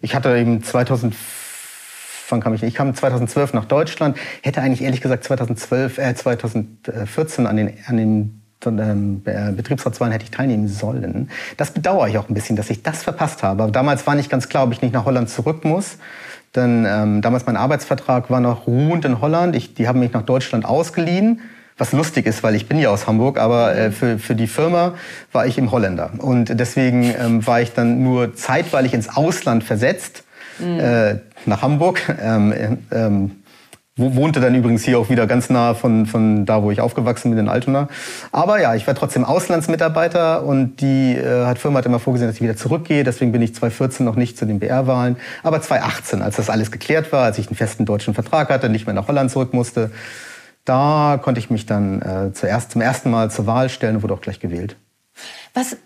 ich 0.00 0.14
hatte 0.14 0.36
eben 0.36 0.64
2004 0.64 1.45
wann 2.30 2.40
kam 2.40 2.54
ich? 2.54 2.62
Ich 2.62 2.74
kam 2.74 2.94
2012 2.94 3.52
nach 3.54 3.64
Deutschland, 3.64 4.16
hätte 4.42 4.60
eigentlich 4.60 4.82
ehrlich 4.82 5.00
gesagt 5.00 5.24
2012, 5.24 5.98
äh, 5.98 6.14
2014 6.14 7.46
an 7.46 7.56
den, 7.56 7.72
an 7.86 7.96
den 7.96 8.42
ähm, 8.64 9.22
Betriebsratswahlen 9.22 10.12
hätte 10.12 10.24
ich 10.24 10.30
teilnehmen 10.30 10.66
sollen. 10.66 11.30
Das 11.56 11.70
bedauere 11.70 12.08
ich 12.08 12.18
auch 12.18 12.28
ein 12.28 12.34
bisschen, 12.34 12.56
dass 12.56 12.70
ich 12.70 12.82
das 12.82 13.02
verpasst 13.02 13.42
habe. 13.42 13.70
Damals 13.70 14.06
war 14.06 14.14
nicht 14.14 14.30
ganz 14.30 14.48
klar, 14.48 14.64
ob 14.64 14.72
ich 14.72 14.82
nicht 14.82 14.94
nach 14.94 15.04
Holland 15.04 15.28
zurück 15.28 15.64
muss. 15.64 15.98
Denn 16.54 16.86
ähm, 16.88 17.20
damals 17.20 17.46
mein 17.46 17.56
Arbeitsvertrag 17.56 18.30
war 18.30 18.40
noch 18.40 18.66
ruhend 18.66 19.04
in 19.04 19.20
Holland. 19.20 19.54
Ich, 19.54 19.74
die 19.74 19.86
haben 19.86 20.00
mich 20.00 20.12
nach 20.12 20.22
Deutschland 20.22 20.64
ausgeliehen. 20.64 21.40
Was 21.78 21.92
lustig 21.92 22.24
ist, 22.26 22.42
weil 22.42 22.54
ich 22.54 22.68
bin 22.68 22.78
ja 22.78 22.88
aus 22.88 23.06
Hamburg, 23.06 23.38
aber 23.38 23.76
äh, 23.76 23.90
für, 23.90 24.18
für 24.18 24.34
die 24.34 24.46
Firma 24.46 24.94
war 25.32 25.46
ich 25.46 25.58
im 25.58 25.70
Holländer. 25.70 26.12
Und 26.18 26.58
deswegen 26.58 27.04
ähm, 27.04 27.46
war 27.46 27.60
ich 27.60 27.74
dann 27.74 28.02
nur 28.02 28.34
zeitweilig 28.34 28.94
ins 28.94 29.14
Ausland 29.14 29.62
versetzt 29.62 30.24
äh, 30.60 31.16
nach 31.46 31.62
Hamburg. 31.62 32.00
Ähm, 32.20 32.78
ähm, 32.90 33.30
wohnte 33.98 34.40
dann 34.40 34.54
übrigens 34.54 34.84
hier 34.84 34.98
auch 34.98 35.08
wieder 35.08 35.26
ganz 35.26 35.48
nah 35.48 35.72
von, 35.72 36.04
von 36.04 36.44
da, 36.44 36.62
wo 36.62 36.70
ich 36.70 36.82
aufgewachsen 36.82 37.30
bin, 37.30 37.38
in 37.38 37.48
Altona. 37.48 37.88
Aber 38.30 38.60
ja, 38.60 38.74
ich 38.74 38.86
war 38.86 38.94
trotzdem 38.94 39.24
Auslandsmitarbeiter 39.24 40.44
und 40.44 40.82
die 40.82 41.16
äh, 41.16 41.46
hat 41.46 41.58
Firma 41.58 41.78
hat 41.78 41.86
immer 41.86 41.98
vorgesehen, 41.98 42.28
dass 42.28 42.36
ich 42.36 42.42
wieder 42.42 42.56
zurückgehe. 42.56 43.04
Deswegen 43.04 43.32
bin 43.32 43.40
ich 43.40 43.54
2014 43.54 44.04
noch 44.04 44.16
nicht 44.16 44.36
zu 44.36 44.44
den 44.44 44.58
BR-Wahlen. 44.58 45.16
Aber 45.42 45.62
2018, 45.62 46.20
als 46.20 46.36
das 46.36 46.50
alles 46.50 46.70
geklärt 46.70 47.10
war, 47.10 47.24
als 47.24 47.38
ich 47.38 47.46
einen 47.46 47.56
festen 47.56 47.86
deutschen 47.86 48.12
Vertrag 48.12 48.50
hatte, 48.50 48.68
nicht 48.68 48.86
mehr 48.86 48.94
nach 48.94 49.08
Holland 49.08 49.30
zurück 49.30 49.54
musste, 49.54 49.90
da 50.66 51.18
konnte 51.22 51.38
ich 51.38 51.48
mich 51.48 51.64
dann 51.64 52.02
äh, 52.02 52.32
zuerst, 52.34 52.72
zum 52.72 52.82
ersten 52.82 53.10
Mal 53.10 53.30
zur 53.30 53.46
Wahl 53.46 53.70
stellen 53.70 53.96
und 53.96 54.02
wurde 54.02 54.12
auch 54.12 54.20
gleich 54.20 54.40
gewählt. 54.40 54.76
Was, 55.54 55.78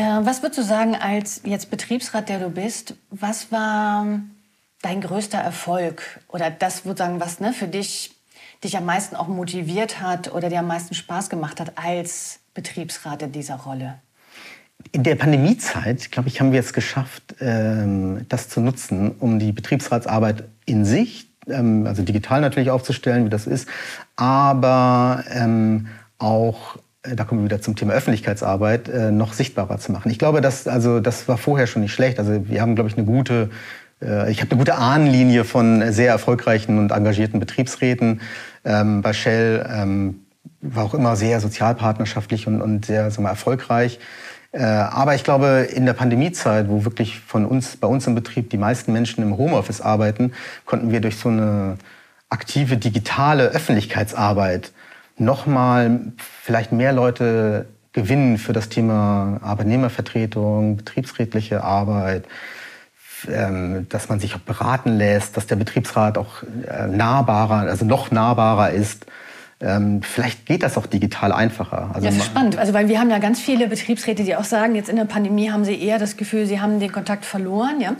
was 0.00 0.42
würdest 0.42 0.58
du 0.58 0.62
sagen 0.62 0.94
als 0.94 1.42
jetzt 1.44 1.70
Betriebsrat, 1.70 2.28
der 2.28 2.38
du 2.38 2.50
bist, 2.50 2.94
was 3.10 3.50
war 3.50 4.06
dein 4.82 5.00
größter 5.00 5.38
Erfolg 5.38 6.20
oder 6.28 6.50
das, 6.50 6.84
sozusagen, 6.84 7.20
was 7.20 7.40
ne, 7.40 7.52
für 7.52 7.68
dich 7.68 8.14
dich 8.64 8.76
am 8.76 8.84
meisten 8.84 9.16
auch 9.16 9.28
motiviert 9.28 10.00
hat 10.00 10.32
oder 10.32 10.48
dir 10.48 10.60
am 10.60 10.66
meisten 10.66 10.94
Spaß 10.94 11.30
gemacht 11.30 11.60
hat 11.60 11.72
als 11.76 12.40
Betriebsrat 12.54 13.22
in 13.22 13.32
dieser 13.32 13.56
Rolle? 13.56 14.00
In 14.92 15.02
der 15.02 15.16
Pandemiezeit, 15.16 16.10
glaube 16.10 16.28
ich, 16.28 16.40
haben 16.40 16.52
wir 16.52 16.60
es 16.60 16.72
geschafft, 16.72 17.36
ähm, 17.40 18.26
das 18.28 18.48
zu 18.48 18.60
nutzen, 18.60 19.12
um 19.18 19.38
die 19.38 19.52
Betriebsratsarbeit 19.52 20.44
in 20.66 20.84
sich, 20.84 21.28
ähm, 21.48 21.86
also 21.86 22.02
digital 22.02 22.40
natürlich 22.40 22.70
aufzustellen, 22.70 23.24
wie 23.24 23.30
das 23.30 23.46
ist, 23.46 23.68
aber 24.16 25.24
ähm, 25.30 25.88
auch 26.18 26.76
äh, 26.76 26.80
da 27.14 27.24
kommen 27.24 27.42
wir 27.42 27.44
wieder 27.46 27.60
zum 27.60 27.76
Thema 27.76 27.92
Öffentlichkeitsarbeit, 27.94 28.88
äh, 28.88 29.10
noch 29.10 29.32
sichtbarer 29.32 29.78
zu 29.78 29.92
machen. 29.92 30.10
Ich 30.10 30.18
glaube, 30.18 30.40
das, 30.40 30.66
also, 30.66 31.00
das 31.00 31.28
war 31.28 31.38
vorher 31.38 31.66
schon 31.66 31.82
nicht 31.82 31.92
schlecht. 31.92 32.18
Also 32.18 32.48
wir 32.48 32.60
haben, 32.60 32.74
glaube 32.74 32.90
ich, 32.90 32.96
eine 32.96 33.06
gute 33.06 33.50
äh, 34.02 34.30
ich 34.30 34.40
habe 34.40 34.50
eine 34.50 34.58
gute 34.58 34.76
Ahnenlinie 34.76 35.44
von 35.44 35.92
sehr 35.92 36.10
erfolgreichen 36.10 36.78
und 36.78 36.92
engagierten 36.92 37.40
Betriebsräten. 37.40 38.20
Ähm, 38.64 39.02
bei 39.02 39.12
Shell 39.12 39.66
ähm, 39.70 40.20
war 40.60 40.84
auch 40.84 40.94
immer 40.94 41.16
sehr 41.16 41.40
sozialpartnerschaftlich 41.40 42.46
und, 42.46 42.62
und 42.62 42.86
sehr 42.86 43.10
sagen 43.10 43.24
wir, 43.24 43.30
erfolgreich. 43.30 43.98
Äh, 44.52 44.62
aber 44.62 45.14
ich 45.14 45.24
glaube, 45.24 45.68
in 45.72 45.86
der 45.86 45.92
Pandemiezeit, 45.92 46.68
wo 46.68 46.84
wirklich 46.84 47.20
von 47.20 47.44
uns, 47.44 47.76
bei 47.76 47.88
uns 47.88 48.06
im 48.06 48.14
Betrieb 48.14 48.50
die 48.50 48.56
meisten 48.56 48.92
Menschen 48.92 49.22
im 49.22 49.36
Homeoffice 49.36 49.80
arbeiten, 49.80 50.32
konnten 50.64 50.90
wir 50.90 51.00
durch 51.00 51.16
so 51.16 51.28
eine 51.28 51.76
aktive 52.30 52.76
digitale 52.76 53.48
Öffentlichkeitsarbeit 53.48 54.72
nochmal 55.20 56.00
vielleicht 56.42 56.72
mehr 56.72 56.92
Leute 56.92 57.66
gewinnen 57.92 58.38
für 58.38 58.52
das 58.52 58.68
Thema 58.68 59.40
Arbeitnehmervertretung, 59.42 60.76
betriebsrätliche 60.76 61.64
Arbeit, 61.64 62.26
ähm, 63.28 63.88
dass 63.88 64.08
man 64.08 64.20
sich 64.20 64.34
auch 64.34 64.40
beraten 64.40 64.96
lässt, 64.96 65.36
dass 65.36 65.46
der 65.46 65.56
Betriebsrat 65.56 66.18
auch 66.18 66.42
äh, 66.66 66.86
nahbarer, 66.86 67.68
also 67.68 67.84
noch 67.84 68.10
nahbarer 68.10 68.70
ist. 68.70 69.06
Ähm, 69.60 70.02
vielleicht 70.02 70.46
geht 70.46 70.62
das 70.62 70.78
auch 70.78 70.86
digital 70.86 71.32
einfacher. 71.32 71.90
Also 71.92 72.06
ja, 72.06 72.12
das 72.12 72.20
ist 72.20 72.26
spannend. 72.26 72.58
Also, 72.58 72.74
weil 72.74 72.88
wir 72.88 73.00
haben 73.00 73.10
ja 73.10 73.18
ganz 73.18 73.40
viele 73.40 73.66
Betriebsräte, 73.66 74.22
die 74.22 74.36
auch 74.36 74.44
sagen, 74.44 74.76
jetzt 74.76 74.88
in 74.88 74.94
der 74.94 75.04
Pandemie 75.04 75.50
haben 75.50 75.64
sie 75.64 75.80
eher 75.80 75.98
das 75.98 76.16
Gefühl, 76.16 76.46
sie 76.46 76.60
haben 76.60 76.78
den 76.78 76.92
Kontakt 76.92 77.24
verloren. 77.24 77.80
Ja? 77.80 77.96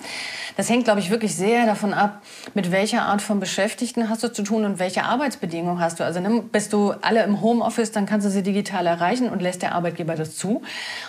Das 0.57 0.71
hängt, 0.71 0.85
glaube 0.85 1.01
ich, 1.01 1.11
wirklich 1.11 1.35
sehr 1.35 1.67
davon 1.67 1.95
ab, 1.95 2.23
mit 2.55 2.71
welcher 2.71 3.03
Art 3.03 3.23
von 3.23 3.41
Beschäftigten 3.41 4.09
hast 4.09 4.23
du 4.23 4.33
zu 4.33 4.43
tun 4.43 4.65
und 4.65 4.79
welche 4.79 5.05
Arbeitsbedingungen 5.05 5.81
hast 5.81 5.99
du. 5.99 6.05
Also 6.05 6.21
ne, 6.21 6.43
bist 6.51 6.73
du 6.73 6.95
alle 7.01 7.25
im 7.25 7.41
Homeoffice, 7.41 7.91
dann 7.91 8.07
kannst 8.07 8.27
du 8.27 8.31
sie 8.31 8.45
digital 8.45 8.87
erreichen 8.87 9.29
und 9.29 9.43
lässt 9.43 9.63
der 9.63 9.75
Arbeitgeber 9.75 10.15
das 10.15 10.37
zu. 10.37 10.63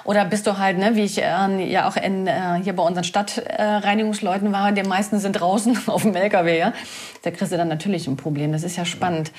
Oder 0.04 0.26
bist 0.26 0.48
du 0.48 0.58
halt, 0.58 0.80
ne, 0.80 0.96
wie 0.96 1.04
ich 1.04 1.22
äh, 1.22 1.72
ja 1.72 1.88
auch 1.88 1.96
in, 1.96 2.26
äh, 2.26 2.60
hier 2.64 2.74
bei 2.74 2.84
unseren 2.84 3.04
Stadtreinigungsleuten 3.04 4.50
äh, 4.50 4.52
war, 4.52 4.72
die 4.72 4.82
meisten 4.82 5.20
sind 5.20 5.34
draußen 5.34 5.78
auf 5.88 6.02
dem 6.02 6.16
LKW. 6.16 6.58
Ja? 6.58 6.74
Da 7.22 7.32
kriegst 7.32 7.52
du 7.52 7.58
dann 7.58 7.68
natürlich 7.68 8.08
ein 8.08 8.18
Problem. 8.18 8.52
Das 8.52 8.64
ist 8.64 8.78
ja 8.78 8.86
spannend. 8.86 9.32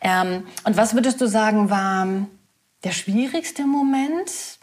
Ähm, 0.00 0.44
und 0.64 0.76
was 0.76 0.94
würdest 0.94 1.20
du 1.20 1.26
sagen, 1.26 1.70
war 1.70 2.06
der 2.84 2.92
schwierigste 2.92 3.66
Moment? 3.66 4.58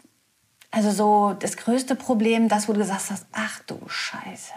Also 0.70 0.90
so 0.90 1.36
das 1.38 1.56
größte 1.56 1.94
Problem, 1.94 2.48
das, 2.48 2.68
wo 2.68 2.72
du 2.72 2.80
gesagt 2.80 3.10
hast, 3.10 3.26
ach 3.32 3.60
du 3.66 3.78
Scheiße. 3.86 4.52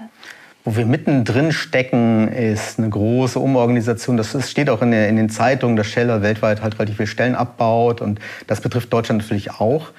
Wo 0.66 0.76
wir 0.76 0.86
mittendrin 0.86 1.52
stecken, 1.52 2.28
ist 2.28 2.80
eine 2.80 2.90
große 2.90 3.40
Umorganisation. 3.40 4.18
Das 4.18 4.50
steht 4.50 4.70
auch 4.70 4.82
in, 4.82 4.92
der, 4.92 5.08
in 5.08 5.16
den 5.16 5.30
Zeitungen, 5.30 5.78
dass 5.78 5.88
Shell 5.88 6.22
weltweit 6.22 6.62
halt 6.62 6.80
relativ 6.80 6.98
viele 6.98 7.08
Stellen 7.08 7.36
abbaut. 7.36 8.02
Und 8.02 8.20
das 8.48 8.62
betrifft 8.62 8.92
Deutschland 8.92 9.22
natürlich 9.22 9.52
auch. 9.52 9.92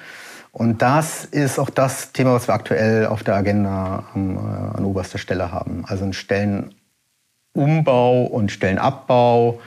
Und 0.51 0.81
das 0.81 1.25
ist 1.25 1.57
auch 1.57 1.69
das 1.69 2.11
Thema, 2.11 2.33
was 2.33 2.47
wir 2.47 2.53
aktuell 2.53 3.07
auf 3.07 3.23
der 3.23 3.35
Agenda 3.35 4.05
an, 4.13 4.35
äh, 4.35 4.77
an 4.77 4.85
oberster 4.85 5.17
Stelle 5.17 5.51
haben. 5.51 5.85
Also 5.87 6.05
ein 6.05 6.13
Stellenumbau 6.13 8.25
und 8.25 8.51
Stellenabbau 8.51 9.59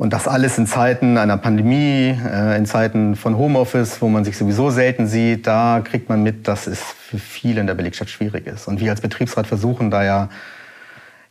und 0.00 0.14
das 0.14 0.26
alles 0.26 0.56
in 0.56 0.66
Zeiten 0.66 1.18
einer 1.18 1.36
Pandemie, 1.36 2.18
äh, 2.26 2.56
in 2.56 2.64
Zeiten 2.64 3.16
von 3.16 3.36
Homeoffice, 3.36 4.00
wo 4.00 4.08
man 4.08 4.24
sich 4.24 4.38
sowieso 4.38 4.70
selten 4.70 5.06
sieht, 5.06 5.46
da 5.46 5.82
kriegt 5.84 6.08
man 6.08 6.22
mit, 6.22 6.48
dass 6.48 6.66
es 6.66 6.80
für 6.80 7.18
viele 7.18 7.60
in 7.60 7.66
der 7.66 7.74
Belegschaft 7.74 8.08
schwierig 8.08 8.46
ist. 8.46 8.66
Und 8.66 8.80
wir 8.80 8.90
als 8.92 9.02
Betriebsrat 9.02 9.46
versuchen 9.46 9.90
da 9.90 10.02
ja, 10.02 10.30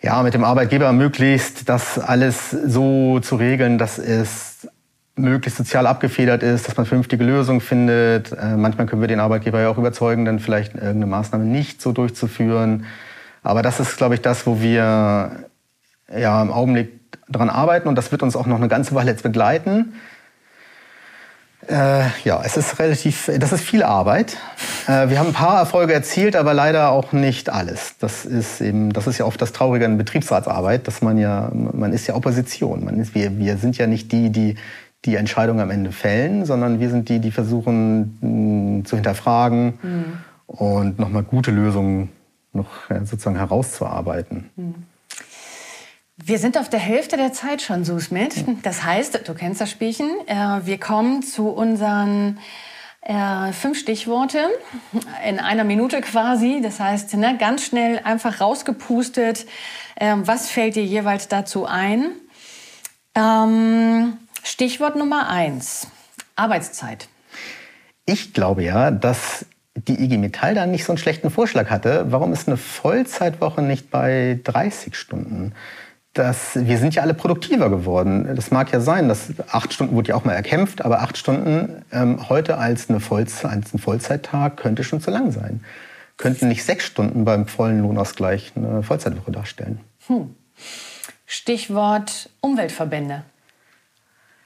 ja 0.03 0.21
mit 0.21 0.35
dem 0.35 0.43
Arbeitgeber 0.43 0.93
möglichst 0.93 1.67
das 1.67 1.97
alles 1.97 2.51
so 2.51 3.19
zu 3.21 3.37
regeln, 3.37 3.79
dass 3.79 3.97
es 3.97 4.67
möglichst 5.15 5.57
sozial 5.57 5.87
abgefedert 5.87 6.43
ist, 6.43 6.67
dass 6.67 6.77
man 6.77 6.85
vernünftige 6.85 7.23
Lösungen 7.23 7.61
findet. 7.61 8.33
Äh, 8.33 8.55
manchmal 8.55 8.85
können 8.85 9.01
wir 9.01 9.07
den 9.07 9.19
Arbeitgeber 9.19 9.59
ja 9.61 9.69
auch 9.69 9.79
überzeugen, 9.79 10.25
dann 10.25 10.37
vielleicht 10.37 10.75
irgendeine 10.75 11.07
Maßnahme 11.07 11.43
nicht 11.43 11.81
so 11.81 11.91
durchzuführen. 11.91 12.85
Aber 13.41 13.63
das 13.63 13.79
ist, 13.79 13.97
glaube 13.97 14.13
ich, 14.13 14.21
das, 14.21 14.45
wo 14.45 14.61
wir 14.61 15.31
ja 16.15 16.41
im 16.43 16.51
Augenblick 16.51 16.98
daran 17.27 17.49
arbeiten 17.49 17.87
und 17.87 17.95
das 17.95 18.11
wird 18.11 18.23
uns 18.23 18.35
auch 18.35 18.45
noch 18.45 18.57
eine 18.57 18.67
ganze 18.67 18.95
Weile 18.95 19.11
jetzt 19.11 19.23
begleiten. 19.23 19.93
Äh, 21.67 22.05
ja, 22.23 22.41
es 22.43 22.57
ist 22.57 22.79
relativ, 22.79 23.29
das 23.37 23.51
ist 23.51 23.63
viel 23.63 23.83
Arbeit. 23.83 24.37
Äh, 24.87 25.09
wir 25.09 25.19
haben 25.19 25.27
ein 25.27 25.33
paar 25.33 25.59
Erfolge 25.59 25.93
erzielt, 25.93 26.35
aber 26.35 26.53
leider 26.53 26.89
auch 26.89 27.11
nicht 27.11 27.49
alles. 27.49 27.95
Das 27.99 28.25
ist 28.25 28.61
eben, 28.61 28.91
das 28.93 29.07
ist 29.07 29.17
ja 29.17 29.25
oft 29.25 29.41
das 29.41 29.51
Traurige 29.51 29.85
an 29.85 29.97
Betriebsratsarbeit, 29.97 30.87
dass 30.87 31.01
man 31.01 31.17
ja, 31.17 31.51
man 31.53 31.93
ist 31.93 32.07
ja 32.07 32.15
Opposition. 32.15 32.85
Man 32.85 32.99
ist, 32.99 33.13
wir, 33.13 33.37
wir 33.37 33.57
sind 33.57 33.77
ja 33.77 33.87
nicht 33.87 34.11
die, 34.11 34.29
die 34.29 34.55
die 35.05 35.15
Entscheidung 35.15 35.61
am 35.61 35.71
Ende 35.71 35.91
fällen, 35.91 36.45
sondern 36.45 36.79
wir 36.79 36.89
sind 36.89 37.09
die, 37.09 37.19
die 37.19 37.31
versuchen 37.31 38.17
mh, 38.79 38.85
zu 38.85 38.95
hinterfragen 38.97 39.79
mhm. 39.81 40.05
und 40.47 40.99
nochmal 40.99 41.23
gute 41.23 41.51
Lösungen 41.51 42.09
noch 42.51 42.89
ja, 42.89 43.05
sozusagen 43.05 43.37
herauszuarbeiten. 43.37 44.49
Mhm. 44.55 44.75
Wir 46.25 46.37
sind 46.37 46.57
auf 46.57 46.69
der 46.69 46.79
Hälfte 46.79 47.15
der 47.15 47.31
Zeit 47.31 47.61
schon, 47.61 47.85
Susmit. 47.85 48.43
Das 48.63 48.83
heißt, 48.83 49.27
du 49.27 49.33
kennst 49.33 49.61
das 49.61 49.71
Spielchen. 49.71 50.09
Äh, 50.27 50.65
wir 50.65 50.77
kommen 50.77 51.23
zu 51.23 51.47
unseren 51.47 52.39
äh, 53.01 53.53
fünf 53.53 53.79
Stichworte 53.79 54.39
in 55.25 55.39
einer 55.39 55.63
Minute 55.63 56.01
quasi. 56.01 56.59
Das 56.61 56.79
heißt, 56.79 57.13
ne, 57.15 57.37
ganz 57.39 57.63
schnell 57.63 58.01
einfach 58.03 58.41
rausgepustet. 58.41 59.45
Äh, 59.95 60.15
was 60.19 60.49
fällt 60.49 60.75
dir 60.75 60.83
jeweils 60.83 61.29
dazu 61.29 61.65
ein? 61.65 62.11
Ähm, 63.15 64.17
Stichwort 64.43 64.97
Nummer 64.97 65.29
eins. 65.29 65.87
Arbeitszeit. 66.35 67.07
Ich 68.05 68.33
glaube 68.33 68.63
ja, 68.63 68.91
dass 68.91 69.45
die 69.75 70.03
IG 70.03 70.17
Metall 70.17 70.53
da 70.53 70.65
nicht 70.65 70.83
so 70.83 70.91
einen 70.91 70.97
schlechten 70.97 71.29
Vorschlag 71.29 71.69
hatte. 71.69 72.07
Warum 72.09 72.33
ist 72.33 72.47
eine 72.47 72.57
Vollzeitwoche 72.57 73.61
nicht 73.61 73.89
bei 73.89 74.39
30 74.43 74.95
Stunden? 74.95 75.53
Dass 76.19 76.51
wir 76.53 76.77
sind 76.77 76.93
ja 76.95 77.01
alle 77.01 77.13
produktiver 77.13 77.69
geworden. 77.69 78.35
Das 78.35 78.51
mag 78.51 78.71
ja 78.73 78.81
sein, 78.81 79.07
dass 79.07 79.29
acht 79.49 79.73
Stunden 79.73 79.95
wurde 79.95 80.09
ja 80.09 80.15
auch 80.15 80.25
mal 80.25 80.33
erkämpft, 80.33 80.83
aber 80.83 81.01
acht 81.01 81.17
Stunden 81.17 81.83
ähm, 81.91 82.27
heute 82.27 82.57
als, 82.57 82.89
eine 82.89 82.99
Vollzeit, 82.99 83.51
als 83.51 83.73
ein 83.73 83.79
Vollzeittag 83.79 84.57
könnte 84.57 84.83
schon 84.83 84.99
zu 84.99 85.11
lang 85.11 85.31
sein. 85.31 85.63
Könnten 86.17 86.49
nicht 86.49 86.65
sechs 86.65 86.85
Stunden 86.85 87.23
beim 87.23 87.47
vollen 87.47 87.81
Lohnausgleich 87.81 88.51
eine 88.55 88.83
Vollzeitwoche 88.83 89.31
darstellen. 89.31 89.79
Hm. 90.07 90.35
Stichwort 91.25 92.29
Umweltverbände. 92.41 93.23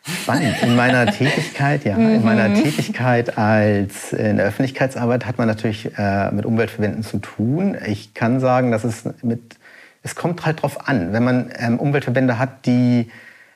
Spannend. 0.06 0.62
In 0.62 0.76
meiner 0.76 1.06
Tätigkeit, 1.12 1.86
ja, 1.86 1.96
in 1.96 2.24
meiner 2.24 2.50
mhm. 2.50 2.56
Tätigkeit 2.56 3.38
als 3.38 4.14
in 4.14 4.38
der 4.38 4.46
Öffentlichkeitsarbeit 4.46 5.26
hat 5.26 5.38
man 5.38 5.48
natürlich 5.48 5.98
äh, 5.98 6.30
mit 6.32 6.46
Umweltverbänden 6.46 7.04
zu 7.04 7.18
tun. 7.20 7.78
Ich 7.88 8.14
kann 8.14 8.40
sagen, 8.40 8.72
dass 8.72 8.84
es 8.84 9.06
mit 9.24 9.56
es 10.04 10.16
kommt 10.16 10.46
halt 10.46 10.62
drauf 10.62 10.88
an. 10.88 11.14
Wenn 11.14 11.24
man 11.24 11.52
ähm, 11.58 11.80
Umweltverbände 11.80 12.38
hat, 12.38 12.66
die 12.66 13.10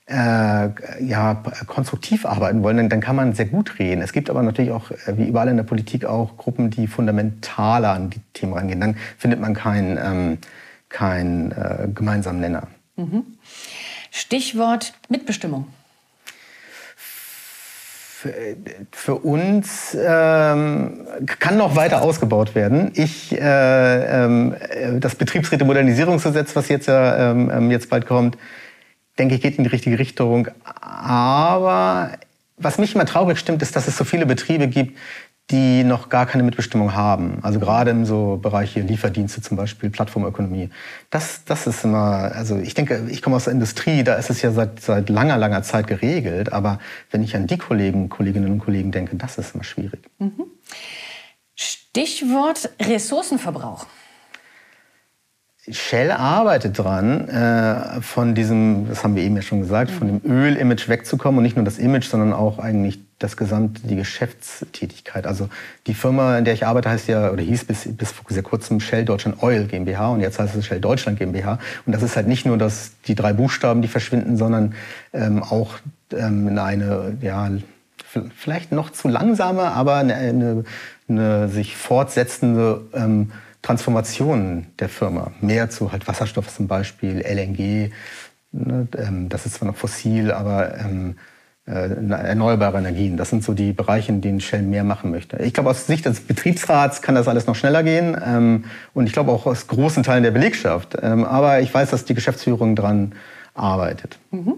äh, 0.10 0.70
ja, 1.04 1.44
konstruktiv 1.68 2.26
arbeiten 2.26 2.64
wollen, 2.64 2.78
dann, 2.78 2.90
dann, 2.90 3.02
kann 3.02 3.18
man 3.18 3.34
sehr 3.34 3.46
gut 3.46 3.78
reden. 3.78 4.02
Es 4.02 4.14
gibt 4.14 4.30
aber 4.30 4.42
natürlich 4.42 4.72
auch, 4.72 4.90
äh, 4.92 5.18
wie 5.18 5.28
überall 5.28 5.50
in 5.50 5.58
der 5.58 5.64
Politik, 5.64 6.06
auch 6.06 6.38
Gruppen, 6.38 6.70
die 6.70 6.88
fundamentaler 6.88 7.92
an 7.92 8.10
die 8.10 8.22
Themen 8.34 8.54
rangehen. 8.54 8.80
Dann 8.80 8.96
findet 9.18 9.42
man 9.42 9.54
keinen 9.54 9.98
ähm, 9.98 10.38
kein, 10.90 11.52
äh, 11.52 11.90
gemeinsamen 11.94 12.40
Nenner. 12.40 12.68
Mhm. 12.96 13.24
Stichwort 14.10 14.94
Mitbestimmung 15.10 15.68
für, 18.92 19.16
uns 19.16 19.96
ähm, 20.00 21.08
kann 21.40 21.58
noch 21.58 21.76
weiter 21.76 22.02
ausgebaut 22.02 22.56
werden. 22.56 22.92
Ich, 22.96 23.32
äh, 23.32 24.26
äh, 24.26 25.00
das 25.00 25.16
Betriebsräte-Modernisierungsgesetz, 25.16 26.56
was 26.56 26.68
jetzt 26.70 26.88
ja 26.88 27.32
ähm, 27.32 27.52
ähm, 27.54 27.70
jetzt 27.70 27.90
bald 27.90 28.08
kommt, 28.08 28.38
denke 29.20 29.36
ich, 29.36 29.42
geht 29.42 29.58
in 29.58 29.66
die 29.66 29.70
richtige 29.70 30.00
Richtung. 30.00 30.48
Aber 30.64 32.12
was 32.58 32.80
mich 32.80 32.96
immer 32.96 33.06
traurig 33.06 33.38
stimmt, 33.38 33.62
ist, 33.62 33.76
dass 33.76 33.88
es 33.88 33.98
so 33.98 34.04
viele 34.04 34.26
Betriebe 34.26 34.68
gibt, 34.68 34.98
die 35.50 35.86
noch 35.86 36.10
gar 36.10 36.26
keine 36.26 36.44
Mitbestimmung 36.44 36.94
haben. 36.94 37.40
Also 37.42 37.60
gerade 37.60 37.92
im 37.92 38.06
so 38.06 38.38
Bereich 38.42 38.74
hier 38.74 38.84
Lieferdienste 38.84 39.42
zum 39.42 39.56
Beispiel, 39.56 39.90
Plattformökonomie. 39.90 40.70
Das, 41.10 41.46
das 41.46 41.68
ist 41.68 41.86
immer, 41.86 42.32
also 42.34 42.58
ich 42.58 42.74
denke, 42.74 43.08
ich 43.10 43.22
komme 43.22 43.38
aus 43.38 43.46
der 43.46 43.54
Industrie, 43.54 44.04
da 44.04 44.16
ist 44.16 44.30
es 44.30 44.42
ja 44.42 44.52
seit, 44.52 44.82
seit 44.82 45.10
langer, 45.10 45.38
langer 45.38 45.64
Zeit 45.64 45.88
geregelt. 45.88 46.52
Aber 46.52 46.80
wenn 47.12 47.24
ich 47.24 47.36
an 47.36 47.48
die 47.48 47.58
Kollegen, 47.58 48.10
Kolleginnen 48.10 48.52
und 48.52 48.60
Kollegen 48.60 48.92
denke, 48.92 49.16
das 49.16 49.38
ist 49.38 49.56
immer 49.56 49.64
schwierig. 49.64 50.02
Mhm. 50.20 50.44
Stichwort 51.56 52.70
Ressourcenverbrauch. 52.82 53.88
Shell 55.70 56.12
arbeitet 56.12 56.78
dran, 56.78 57.28
äh, 57.28 58.02
von 58.02 58.36
diesem, 58.36 58.88
das 58.88 59.04
haben 59.04 59.16
wir 59.16 59.24
eben 59.24 59.36
ja 59.36 59.42
schon 59.42 59.60
gesagt, 59.60 59.92
von 59.92 60.08
dem 60.08 60.22
Öl-Image 60.24 60.88
wegzukommen 60.88 61.40
und 61.40 61.44
nicht 61.44 61.58
nur 61.58 61.66
das 61.66 61.78
Image, 61.78 62.06
sondern 62.06 62.32
auch 62.32 62.58
eigentlich 62.58 63.00
das 63.20 63.36
gesamte, 63.36 63.82
die 63.86 63.96
Geschäftstätigkeit. 63.96 65.28
Also 65.28 65.50
die 65.88 65.94
Firma, 65.94 66.38
in 66.38 66.46
der 66.46 66.54
ich 66.54 66.66
arbeite, 66.66 66.90
heißt 66.90 67.08
ja, 67.10 67.32
oder 67.32 67.42
hieß 67.42 67.66
bis, 67.66 67.90
bis 67.98 68.12
vor 68.12 68.26
sehr 68.30 68.44
kurzem 68.44 68.80
Shell 68.80 69.04
Deutschland 69.04 69.42
Oil 69.44 69.66
GmbH 69.66 70.10
und 70.10 70.22
jetzt 70.22 70.40
heißt 70.40 70.56
es 70.56 70.66
Shell 70.66 70.80
Deutschland 70.80 71.20
GmbH. 71.20 71.60
Und 71.86 71.94
das 71.94 72.02
ist 72.02 72.16
halt 72.16 72.28
nicht 72.28 72.46
nur 72.46 72.58
das, 72.58 72.92
die 73.08 73.16
drei 73.16 73.34
Buchstaben, 73.34 73.82
die 73.82 73.88
verschwinden, 73.90 74.38
sondern 74.38 74.74
ähm, 75.14 75.44
auch 75.44 75.80
ähm, 76.14 76.58
eine, 76.58 77.18
ja, 77.22 77.50
vielleicht 78.36 78.72
noch 78.72 78.92
zu 78.92 79.10
langsame, 79.10 79.64
aber 79.64 79.96
eine, 79.96 80.16
eine, 80.16 80.64
eine 81.10 81.50
sich 81.50 81.76
fortsetzende 81.76 82.82
ähm, 82.94 83.32
Transformationen 83.62 84.68
der 84.80 84.90
Firma. 84.90 85.32
Mehr 85.42 85.70
zu 85.70 85.92
halt 85.92 86.08
Wasserstoff 86.08 86.54
zum 86.54 86.68
Beispiel, 86.68 87.22
LNG, 87.22 87.92
ne, 88.52 88.88
ähm, 88.98 89.30
das 89.30 89.46
ist 89.46 89.56
zwar 89.56 89.68
noch 89.68 89.76
fossil, 89.76 90.32
aber 90.32 90.78
ähm, 90.78 91.16
äh, 91.66 91.90
erneuerbare 92.10 92.78
Energien. 92.78 93.18
Das 93.18 93.30
sind 93.30 93.44
so 93.44 93.54
die 93.54 93.74
Bereiche, 93.74 94.12
in 94.12 94.22
denen 94.22 94.40
Shell 94.40 94.62
mehr 94.62 94.86
machen 94.86 95.12
möchte. 95.12 95.38
Ich 95.44 95.54
glaube, 95.54 95.70
aus 95.70 95.86
Sicht 95.86 96.06
des 96.06 96.22
Betriebsrats 96.22 97.02
kann 97.02 97.16
das 97.16 97.28
alles 97.28 97.46
noch 97.46 97.56
schneller 97.56 97.84
gehen 97.84 98.18
ähm, 98.26 98.66
und 98.94 99.06
ich 99.08 99.12
glaube 99.12 99.32
auch 99.32 99.46
aus 99.46 99.68
großen 99.68 100.04
Teilen 100.04 100.24
der 100.24 100.32
Belegschaft. 100.32 101.02
Aber 101.04 101.60
ich 101.60 101.74
weiß, 101.74 101.90
dass 101.90 102.06
die 102.06 102.14
Geschäftsführung 102.14 102.76
dran 102.76 103.14
arbeitet. 103.54 104.18
Mhm. 104.32 104.56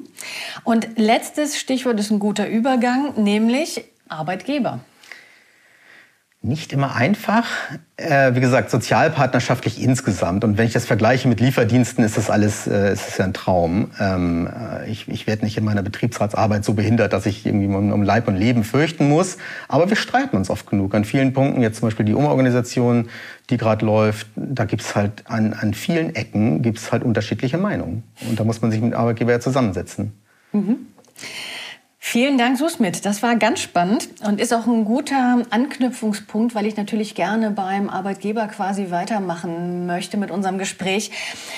Und 0.63 0.88
letztes 0.98 1.58
Stichwort 1.58 2.00
ist 2.00 2.12
ein 2.12 2.20
guter 2.20 2.48
Übergang, 2.48 3.13
nämlich 3.15 3.86
Arbeitgeber 4.08 4.82
nicht 6.41 6.72
immer 6.72 6.96
einfach. 6.96 7.46
Äh, 7.98 8.34
wie 8.34 8.39
gesagt, 8.39 8.72
sozialpartnerschaftlich 8.72 9.81
insgesamt. 9.84 10.46
Und 10.46 10.58
wenn 10.58 10.67
ich 10.67 10.72
das 10.72 10.86
vergleiche 10.86 11.27
mit 11.27 11.41
Lieferdiensten, 11.41 12.01
ist 12.05 12.15
das 12.15 12.29
alles 12.29 12.65
äh, 12.65 12.93
ist 12.93 13.08
das 13.08 13.17
ja 13.17 13.25
ein 13.25 13.34
Traum. 13.34 13.91
Ähm, 14.00 14.48
äh, 14.48 14.89
ich 14.89 15.10
ich 15.10 15.27
werde 15.27 15.43
nicht 15.43 15.58
in 15.58 15.65
meiner 15.65 15.81
Betriebsratsarbeit 15.81 16.63
so 16.63 16.74
behindert, 16.74 17.12
dass 17.12 17.25
ich 17.25 17.46
irgendwie 17.46 17.67
um, 17.67 17.91
um 17.91 18.03
Leib 18.03 18.29
und 18.29 18.38
Leben 18.38 18.63
fürchten 18.63 19.10
muss. 19.10 19.38
Aber 19.67 19.89
wir 19.89 19.98
streiten 19.98 20.38
uns 20.38 20.50
oft 20.50 20.69
genug. 20.69 20.96
An 20.96 21.03
vielen 21.03 21.34
Punkten, 21.34 21.62
jetzt 21.62 21.79
zum 21.79 21.88
Beispiel 21.89 22.05
die 22.05 22.13
Umorganisation, 22.13 23.10
die 23.50 23.58
gerade 23.58 23.86
läuft, 23.86 24.27
da 24.38 24.63
gibt's 24.63 24.96
halt 24.96 25.24
an, 25.25 25.51
an 25.53 25.74
vielen 25.74 26.15
Ecken 26.15 26.62
gibt's 26.62 26.93
halt 26.93 27.03
unterschiedliche 27.03 27.58
Meinungen. 27.58 28.03
Und 28.29 28.39
da 28.39 28.46
muss 28.46 28.62
man 28.62 28.72
sich 28.72 28.79
mit 28.79 28.93
Arbeitgeber 28.93 29.34
ja 29.34 29.39
zusammensetzen. 29.41 30.13
Mhm. 30.53 30.77
Vielen 32.01 32.38
Dank, 32.38 32.58
Susmit. 32.58 33.06
Das 33.06 33.22
war 33.22 33.36
ganz 33.36 33.60
spannend 33.60 34.08
und 34.25 34.39
ist 34.39 34.53
auch 34.53 34.65
ein 34.65 34.86
guter 34.86 35.44
Anknüpfungspunkt, 35.50 36.56
weil 36.56 36.65
ich 36.65 36.77
natürlich 36.77 37.13
gerne 37.13 37.51
beim 37.51 37.89
Arbeitgeber 37.89 38.48
quasi 38.48 38.89
weitermachen 38.89 39.86
möchte 39.86 40.15
mit 40.15 40.32
unserem 40.32 40.58
Gespräch. 40.58 41.12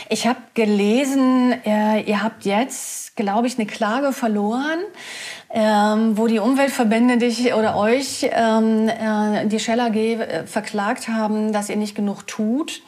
Ich 0.09 0.25
habe 0.25 0.39
gelesen, 0.55 1.53
äh, 1.63 2.01
ihr 2.01 2.23
habt 2.23 2.43
jetzt, 2.43 3.15
glaube 3.15 3.45
ich, 3.45 3.59
eine 3.59 3.67
Klage 3.67 4.13
verloren, 4.13 4.79
ähm, 5.51 6.17
wo 6.17 6.25
die 6.25 6.39
Umweltverbände 6.39 7.17
dich 7.17 7.53
oder 7.53 7.77
euch, 7.77 8.27
ähm, 8.31 8.89
äh, 8.89 9.45
die 9.45 9.59
Shell 9.59 9.79
AG, 9.79 9.95
äh, 9.95 10.47
verklagt 10.47 11.07
haben, 11.07 11.53
dass 11.53 11.69
ihr 11.69 11.77
nicht 11.77 11.95
genug 11.95 12.25
tut 12.25 12.81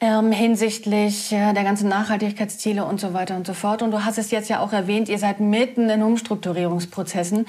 ähm, 0.00 0.32
hinsichtlich 0.32 1.30
äh, 1.32 1.52
der 1.52 1.62
ganzen 1.62 1.88
Nachhaltigkeitsziele 1.88 2.84
und 2.84 3.00
so 3.00 3.12
weiter 3.12 3.36
und 3.36 3.46
so 3.46 3.52
fort. 3.52 3.82
Und 3.82 3.90
du 3.90 4.04
hast 4.04 4.18
es 4.18 4.30
jetzt 4.30 4.48
ja 4.48 4.60
auch 4.60 4.72
erwähnt, 4.72 5.08
ihr 5.08 5.18
seid 5.18 5.40
mitten 5.40 5.90
in 5.90 6.02
Umstrukturierungsprozessen. 6.02 7.46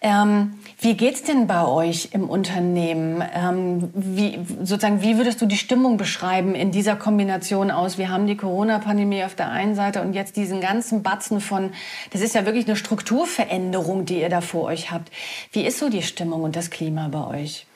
Ähm, 0.00 0.58
wie 0.80 0.94
geht's 0.94 1.22
denn 1.22 1.46
bei 1.46 1.64
euch 1.64 2.10
im 2.12 2.28
Unternehmen? 2.28 3.24
Ähm, 3.34 3.90
wie, 3.94 4.38
sozusagen, 4.58 5.00
wie 5.00 5.16
würdest 5.16 5.40
du 5.40 5.46
die 5.46 5.56
Stimmung 5.56 5.96
beschreiben 5.96 6.54
in 6.54 6.70
dieser 6.70 6.96
Kombination 6.96 7.70
aus? 7.70 7.96
Wir 7.96 8.10
haben 8.10 8.26
die 8.26 8.36
Corona-Pandemie 8.36 9.24
auf 9.24 9.34
der 9.34 9.50
einen 9.50 9.74
Seite 9.74 10.02
und 10.02 10.12
jetzt 10.12 10.36
diesen 10.36 10.60
ganzen 10.60 11.02
Batzen 11.02 11.40
von, 11.40 11.72
das 12.12 12.20
ist 12.20 12.34
ja 12.34 12.44
wirklich 12.44 12.66
eine 12.66 12.76
Strukturveränderung, 12.76 14.04
die 14.04 14.20
ihr 14.20 14.28
da 14.28 14.42
vor 14.42 14.64
euch 14.64 14.90
habt. 14.90 15.10
Wie 15.52 15.64
ist 15.64 15.78
so 15.78 15.88
die 15.88 16.02
Stimmung 16.02 16.42
und 16.42 16.56
das 16.56 16.70
Klima 16.70 17.08
bei 17.08 17.26
euch? 17.42 17.66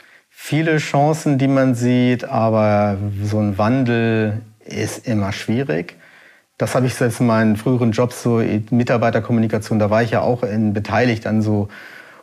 Viele 0.43 0.79
Chancen, 0.79 1.37
die 1.37 1.47
man 1.47 1.75
sieht, 1.75 2.25
aber 2.25 2.97
so 3.23 3.39
ein 3.39 3.57
Wandel 3.59 4.41
ist 4.65 5.07
immer 5.07 5.33
schwierig. 5.33 5.97
Das 6.57 6.75
habe 6.75 6.87
ich 6.87 6.99
jetzt 6.99 7.21
in 7.21 7.27
meinen 7.27 7.57
früheren 7.57 7.93
Jobs, 7.93 8.23
so 8.23 8.43
Mitarbeiterkommunikation, 8.71 9.79
da 9.79 9.91
war 9.91 10.03
ich 10.03 10.11
ja 10.13 10.23
auch 10.23 10.43
in, 10.43 10.73
beteiligt 10.73 11.27
an 11.27 11.43
so 11.43 11.69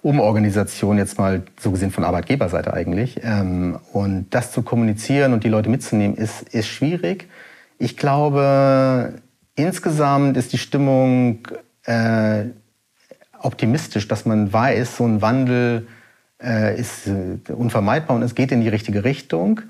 Umorganisation, 0.01 0.97
jetzt 0.97 1.19
mal 1.19 1.43
so 1.59 1.71
gesehen 1.71 1.91
von 1.91 2.03
Arbeitgeberseite 2.03 2.73
eigentlich. 2.73 3.21
Ähm, 3.23 3.79
und 3.93 4.25
das 4.31 4.51
zu 4.51 4.63
kommunizieren 4.63 5.31
und 5.31 5.43
die 5.43 5.49
Leute 5.49 5.69
mitzunehmen, 5.69 6.17
ist, 6.17 6.41
ist 6.49 6.67
schwierig. 6.67 7.29
Ich 7.77 7.97
glaube, 7.97 9.13
insgesamt 9.55 10.37
ist 10.37 10.51
die 10.53 10.57
Stimmung 10.57 11.47
äh, 11.85 12.45
optimistisch, 13.39 14.07
dass 14.07 14.25
man 14.25 14.51
weiß, 14.51 14.97
so 14.97 15.05
ein 15.05 15.21
Wandel 15.21 15.87
äh, 16.41 16.79
ist 16.79 17.07
äh, 17.07 17.39
unvermeidbar 17.53 18.15
und 18.15 18.23
es 18.23 18.35
geht 18.35 18.51
in 18.51 18.61
die 18.61 18.69
richtige 18.69 19.03
Richtung, 19.03 19.61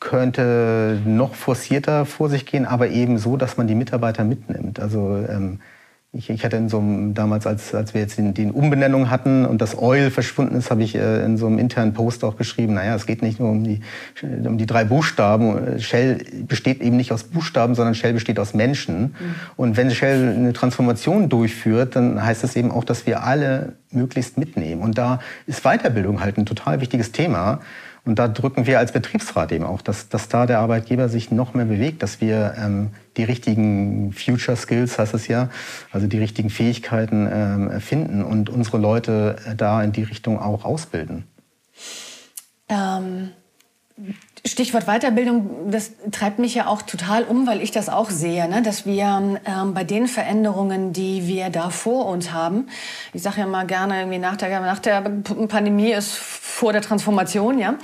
könnte 0.00 1.00
noch 1.04 1.34
forcierter 1.34 2.06
vor 2.06 2.28
sich 2.28 2.46
gehen, 2.46 2.66
aber 2.66 2.88
eben 2.88 3.18
so, 3.18 3.36
dass 3.36 3.56
man 3.56 3.66
die 3.66 3.74
Mitarbeiter 3.74 4.24
mitnimmt. 4.24 4.80
Also 4.80 5.16
ähm, 5.28 5.60
ich, 6.10 6.30
ich 6.30 6.42
hatte 6.42 6.56
in 6.56 6.70
so 6.70 6.78
einem, 6.78 7.12
damals, 7.12 7.46
als, 7.46 7.74
als 7.74 7.92
wir 7.92 8.00
jetzt 8.00 8.16
den, 8.16 8.32
den 8.32 8.50
Umbenennung 8.50 9.10
hatten 9.10 9.44
und 9.44 9.60
das 9.60 9.76
Oil 9.76 10.10
verschwunden 10.10 10.54
ist, 10.54 10.70
habe 10.70 10.82
ich 10.82 10.94
äh, 10.94 11.22
in 11.22 11.36
so 11.36 11.46
einem 11.46 11.58
internen 11.58 11.92
Post 11.92 12.24
auch 12.24 12.38
geschrieben, 12.38 12.74
naja, 12.74 12.94
es 12.94 13.04
geht 13.04 13.20
nicht 13.20 13.38
nur 13.38 13.50
um 13.50 13.62
die, 13.62 13.80
um 14.22 14.56
die 14.56 14.64
drei 14.64 14.84
Buchstaben. 14.84 15.78
Shell 15.78 16.24
besteht 16.46 16.80
eben 16.80 16.96
nicht 16.96 17.12
aus 17.12 17.24
Buchstaben, 17.24 17.74
sondern 17.74 17.94
Shell 17.94 18.14
besteht 18.14 18.38
aus 18.38 18.54
Menschen. 18.54 19.02
Mhm. 19.02 19.14
Und 19.56 19.76
wenn 19.76 19.90
Shell 19.90 20.34
eine 20.34 20.54
Transformation 20.54 21.28
durchführt, 21.28 21.94
dann 21.94 22.24
heißt 22.24 22.42
das 22.42 22.56
eben 22.56 22.70
auch, 22.70 22.84
dass 22.84 23.06
wir 23.06 23.24
alle 23.24 23.74
möglichst 23.90 24.38
mitnehmen. 24.38 24.80
Und 24.80 24.96
da 24.96 25.20
ist 25.46 25.62
Weiterbildung 25.62 26.22
halt 26.22 26.38
ein 26.38 26.46
total 26.46 26.80
wichtiges 26.80 27.12
Thema. 27.12 27.60
Und 28.08 28.18
da 28.18 28.26
drücken 28.26 28.66
wir 28.66 28.78
als 28.78 28.92
Betriebsrat 28.92 29.52
eben 29.52 29.66
auch, 29.66 29.82
dass, 29.82 30.08
dass 30.08 30.30
da 30.30 30.46
der 30.46 30.60
Arbeitgeber 30.60 31.10
sich 31.10 31.30
noch 31.30 31.52
mehr 31.52 31.66
bewegt, 31.66 32.02
dass 32.02 32.22
wir 32.22 32.54
ähm, 32.56 32.88
die 33.18 33.24
richtigen 33.24 34.14
Future 34.14 34.56
Skills, 34.56 34.98
heißt 34.98 35.12
es 35.12 35.28
ja, 35.28 35.50
also 35.92 36.06
die 36.06 36.16
richtigen 36.16 36.48
Fähigkeiten 36.48 37.28
ähm, 37.30 37.80
finden 37.82 38.24
und 38.24 38.48
unsere 38.48 38.78
Leute 38.78 39.36
äh, 39.46 39.54
da 39.54 39.82
in 39.82 39.92
die 39.92 40.04
Richtung 40.04 40.38
auch 40.38 40.64
ausbilden. 40.64 41.24
Ähm, 42.70 43.32
Stichwort 44.44 44.86
Weiterbildung, 44.86 45.70
das 45.70 45.92
treibt 46.10 46.38
mich 46.38 46.54
ja 46.54 46.66
auch 46.66 46.82
total 46.82 47.24
um, 47.24 47.46
weil 47.46 47.60
ich 47.60 47.70
das 47.70 47.88
auch 47.88 48.10
sehe, 48.10 48.48
ne? 48.48 48.62
dass 48.62 48.86
wir 48.86 49.38
ähm, 49.44 49.74
bei 49.74 49.84
den 49.84 50.06
Veränderungen, 50.06 50.92
die 50.92 51.26
wir 51.26 51.50
da 51.50 51.70
vor 51.70 52.06
uns 52.06 52.32
haben, 52.32 52.68
ich 53.12 53.22
sage 53.22 53.40
ja 53.40 53.46
mal 53.46 53.66
gerne, 53.66 54.00
irgendwie 54.00 54.18
nach 54.18 54.36
der, 54.36 54.60
nach 54.60 54.78
der 54.78 55.00
Pandemie 55.00 55.92
ist 55.92 56.14
vor 56.14 56.72
der 56.72 56.82
Transformation, 56.82 57.58
ja, 57.58 57.74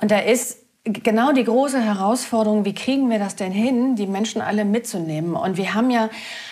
und 0.00 0.10
da 0.10 0.18
ist 0.18 0.58
genau 0.84 1.32
die 1.32 1.44
große 1.44 1.80
Herausforderung, 1.80 2.64
wie 2.64 2.74
kriegen 2.74 3.08
wir 3.10 3.18
das 3.18 3.36
denn 3.36 3.52
hin, 3.52 3.96
die 3.96 4.06
Menschen 4.06 4.42
alle 4.42 4.64
mitzunehmen? 4.64 5.34
Und 5.34 5.56
wir 5.56 5.74
haben 5.74 5.90
ja 5.90 6.10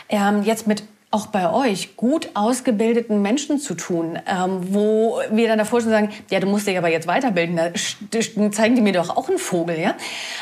ähm, 0.08 0.42
jetzt 0.42 0.66
mit 0.66 0.82
auch 1.12 1.26
bei 1.26 1.52
euch 1.52 1.96
gut 1.96 2.30
ausgebildeten 2.34 3.22
Menschen 3.22 3.58
zu 3.58 3.74
tun, 3.74 4.18
ähm, 4.26 4.74
wo 4.74 5.20
wir 5.30 5.46
dann 5.46 5.58
davor 5.58 5.82
schon 5.82 5.90
sagen, 5.90 6.10
ja, 6.30 6.40
du 6.40 6.46
musst 6.46 6.66
dich 6.66 6.76
aber 6.76 6.88
jetzt 6.88 7.06
weiterbilden, 7.06 7.56
da 7.56 8.50
zeigen 8.50 8.74
die 8.74 8.80
mir 8.80 8.94
doch 8.94 9.14
auch 9.16 9.28
einen 9.28 9.38
Vogel, 9.38 9.78
ja. 9.78 9.94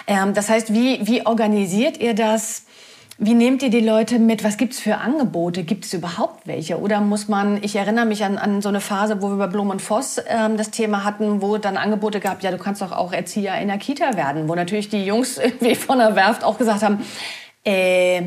Ähm, 0.06 0.32
das 0.32 0.48
heißt, 0.48 0.72
wie, 0.72 1.06
wie 1.06 1.26
organisiert 1.26 1.98
ihr 1.98 2.14
das? 2.14 2.64
Wie 3.18 3.34
nehmt 3.34 3.62
ihr 3.62 3.68
die 3.68 3.80
Leute 3.80 4.18
mit? 4.18 4.44
Was 4.44 4.56
gibt's 4.56 4.80
für 4.80 4.96
Angebote? 4.96 5.64
Gibt 5.64 5.84
es 5.84 5.92
überhaupt 5.92 6.46
welche? 6.46 6.80
Oder 6.80 7.02
muss 7.02 7.28
man, 7.28 7.62
ich 7.62 7.76
erinnere 7.76 8.06
mich 8.06 8.24
an, 8.24 8.38
an 8.38 8.62
so 8.62 8.70
eine 8.70 8.80
Phase, 8.80 9.20
wo 9.20 9.28
wir 9.28 9.36
bei 9.36 9.46
Blum 9.48 9.68
und 9.68 9.82
Voss 9.82 10.22
ähm, 10.26 10.56
das 10.56 10.70
Thema 10.70 11.04
hatten, 11.04 11.42
wo 11.42 11.58
dann 11.58 11.76
Angebote 11.76 12.20
gab, 12.20 12.42
ja, 12.42 12.50
du 12.50 12.56
kannst 12.56 12.80
doch 12.80 12.92
auch 12.92 13.12
Erzieher 13.12 13.60
in 13.60 13.68
der 13.68 13.76
Kita 13.76 14.16
werden, 14.16 14.48
wo 14.48 14.54
natürlich 14.54 14.88
die 14.88 15.04
Jungs 15.04 15.36
irgendwie 15.42 15.74
von 15.74 15.98
der 15.98 16.16
Werft 16.16 16.44
auch 16.44 16.56
gesagt 16.56 16.82
haben, 16.82 17.04
äh, 17.64 18.22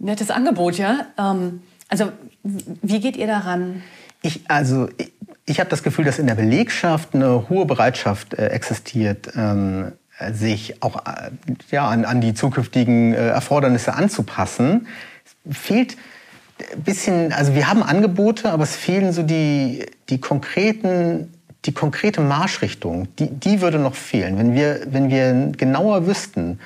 nettes 0.00 0.30
Angebot, 0.30 0.78
ja. 0.78 1.06
Ähm, 1.18 1.62
also 1.88 2.10
wie 2.42 3.00
geht 3.00 3.16
ihr 3.16 3.26
daran? 3.26 3.82
Ich, 4.22 4.42
also 4.48 4.88
ich, 4.96 5.12
ich 5.46 5.60
habe 5.60 5.70
das 5.70 5.82
Gefühl, 5.82 6.04
dass 6.04 6.18
in 6.18 6.26
der 6.26 6.34
Belegschaft 6.34 7.14
eine 7.14 7.48
hohe 7.48 7.66
Bereitschaft 7.66 8.34
äh, 8.34 8.48
existiert, 8.48 9.30
ähm, 9.36 9.92
sich 10.32 10.82
auch 10.82 11.06
äh, 11.06 11.30
ja, 11.70 11.88
an, 11.88 12.04
an 12.04 12.20
die 12.20 12.34
zukünftigen 12.34 13.14
äh, 13.14 13.28
Erfordernisse 13.28 13.94
anzupassen. 13.94 14.86
es 15.48 15.56
fehlt 15.56 15.96
ein 16.74 16.82
bisschen, 16.82 17.32
also 17.32 17.54
wir 17.54 17.68
haben 17.68 17.82
Angebote, 17.82 18.50
aber 18.50 18.64
es 18.64 18.76
fehlen 18.76 19.12
so 19.12 19.22
die, 19.22 19.86
die 20.08 20.20
konkreten 20.20 21.30
die 21.66 21.72
konkrete 21.72 22.20
Marschrichtung, 22.20 23.08
die, 23.16 23.28
die 23.28 23.60
würde 23.60 23.78
noch 23.78 23.94
fehlen. 23.94 24.38
Wenn 24.38 24.54
wir, 24.54 24.80
wenn 24.86 25.10
wir 25.10 25.52
genauer 25.56 26.06
wüssten, 26.06 26.58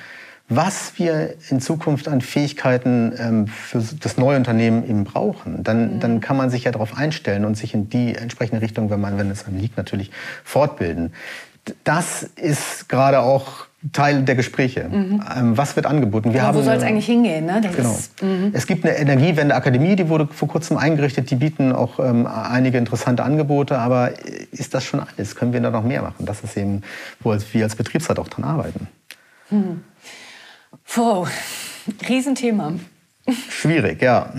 was 0.47 0.99
wir 0.99 1.35
in 1.49 1.59
Zukunft 1.59 2.07
an 2.07 2.21
Fähigkeiten 2.21 3.13
ähm, 3.17 3.47
für 3.47 3.83
das 3.99 4.17
neue 4.17 4.37
Unternehmen 4.37 4.87
eben 4.87 5.03
brauchen, 5.03 5.63
dann, 5.63 5.95
mhm. 5.95 5.99
dann 5.99 6.19
kann 6.21 6.37
man 6.37 6.51
sich 6.51 6.65
ja 6.65 6.71
darauf 6.71 6.95
einstellen 6.97 7.45
und 7.45 7.55
sich 7.55 7.73
in 7.73 7.89
die 7.89 8.15
entsprechende 8.15 8.61
Richtung, 8.61 8.89
wenn 8.91 9.01
man, 9.01 9.17
wenn 9.17 9.31
es 9.31 9.45
einem 9.47 9.57
liegt, 9.57 9.77
natürlich 9.77 10.11
fortbilden. 10.43 11.13
Das 11.83 12.21
ist 12.35 12.89
gerade 12.89 13.21
auch 13.21 13.65
Teil 13.91 14.23
der 14.23 14.35
Gespräche. 14.35 14.87
Mhm. 14.87 15.23
Ähm, 15.35 15.57
was 15.57 15.75
wird 15.75 15.87
angeboten? 15.87 16.33
Wir 16.33 16.43
haben, 16.43 16.57
wo 16.57 16.61
soll 16.61 16.75
es 16.75 16.83
eigentlich 16.83 17.07
hingehen? 17.07 17.45
Ne? 17.47 17.61
genau. 17.75 17.91
Ist, 17.91 18.21
mhm. 18.21 18.51
Es 18.53 18.67
gibt 18.67 18.85
eine 18.85 18.97
Energiewende-Akademie, 18.97 19.95
die 19.95 20.09
wurde 20.09 20.27
vor 20.27 20.47
kurzem 20.47 20.77
eingerichtet. 20.77 21.31
Die 21.31 21.35
bieten 21.35 21.71
auch 21.71 21.99
ähm, 21.99 22.27
einige 22.27 22.77
interessante 22.77 23.23
Angebote. 23.23 23.79
Aber 23.79 24.11
ist 24.51 24.75
das 24.75 24.85
schon 24.85 24.99
alles? 24.99 25.35
Können 25.35 25.53
wir 25.53 25.59
da 25.59 25.71
noch 25.71 25.83
mehr 25.83 26.03
machen? 26.03 26.25
Das 26.25 26.41
ist 26.41 26.55
eben, 26.55 26.81
wo 27.19 27.35
wir 27.51 27.63
als 27.63 27.75
Betriebsrat 27.75 28.19
auch 28.19 28.27
dran 28.27 28.43
arbeiten. 28.43 28.87
Mhm. 29.49 29.81
Wow, 30.95 31.29
Riesenthema. 32.07 32.73
Schwierig, 33.49 34.01
ja. 34.01 34.33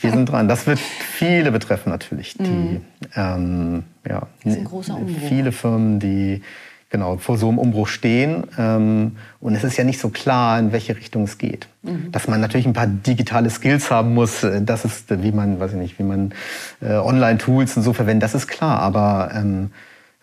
Wir 0.00 0.10
sind 0.10 0.26
dran. 0.26 0.48
Das 0.48 0.66
wird 0.66 0.78
viele 0.78 1.52
betreffen 1.52 1.90
natürlich. 1.90 2.34
Die, 2.34 2.42
mhm. 2.42 2.80
ähm, 3.14 3.82
ja, 4.08 4.26
das 4.42 4.54
ist 4.54 4.58
ein 4.58 4.64
großer 4.64 4.96
Umbruch. 4.96 5.28
Viele 5.28 5.52
Firmen, 5.52 6.00
die 6.00 6.42
genau, 6.90 7.16
vor 7.16 7.38
so 7.38 7.48
einem 7.48 7.58
Umbruch 7.58 7.88
stehen. 7.88 8.44
Ähm, 8.58 9.16
und 9.40 9.54
es 9.54 9.64
ist 9.64 9.76
ja 9.76 9.84
nicht 9.84 10.00
so 10.00 10.10
klar, 10.10 10.58
in 10.58 10.72
welche 10.72 10.96
Richtung 10.96 11.24
es 11.24 11.38
geht. 11.38 11.68
Mhm. 11.82 12.10
Dass 12.12 12.28
man 12.28 12.40
natürlich 12.40 12.66
ein 12.66 12.72
paar 12.72 12.86
digitale 12.86 13.50
Skills 13.50 13.90
haben 13.90 14.14
muss, 14.14 14.42
äh, 14.42 14.62
das 14.62 14.84
ist, 14.84 15.22
wie 15.22 15.32
man, 15.32 15.60
weiß 15.60 15.72
ich 15.72 15.78
nicht, 15.78 15.98
wie 15.98 16.04
man 16.04 16.32
äh, 16.80 16.94
Online-Tools 16.94 17.76
und 17.76 17.82
so 17.82 17.92
verwendet, 17.92 18.22
das 18.24 18.34
ist 18.34 18.46
klar. 18.46 18.80
Aber 18.80 19.30
ähm, 19.34 19.70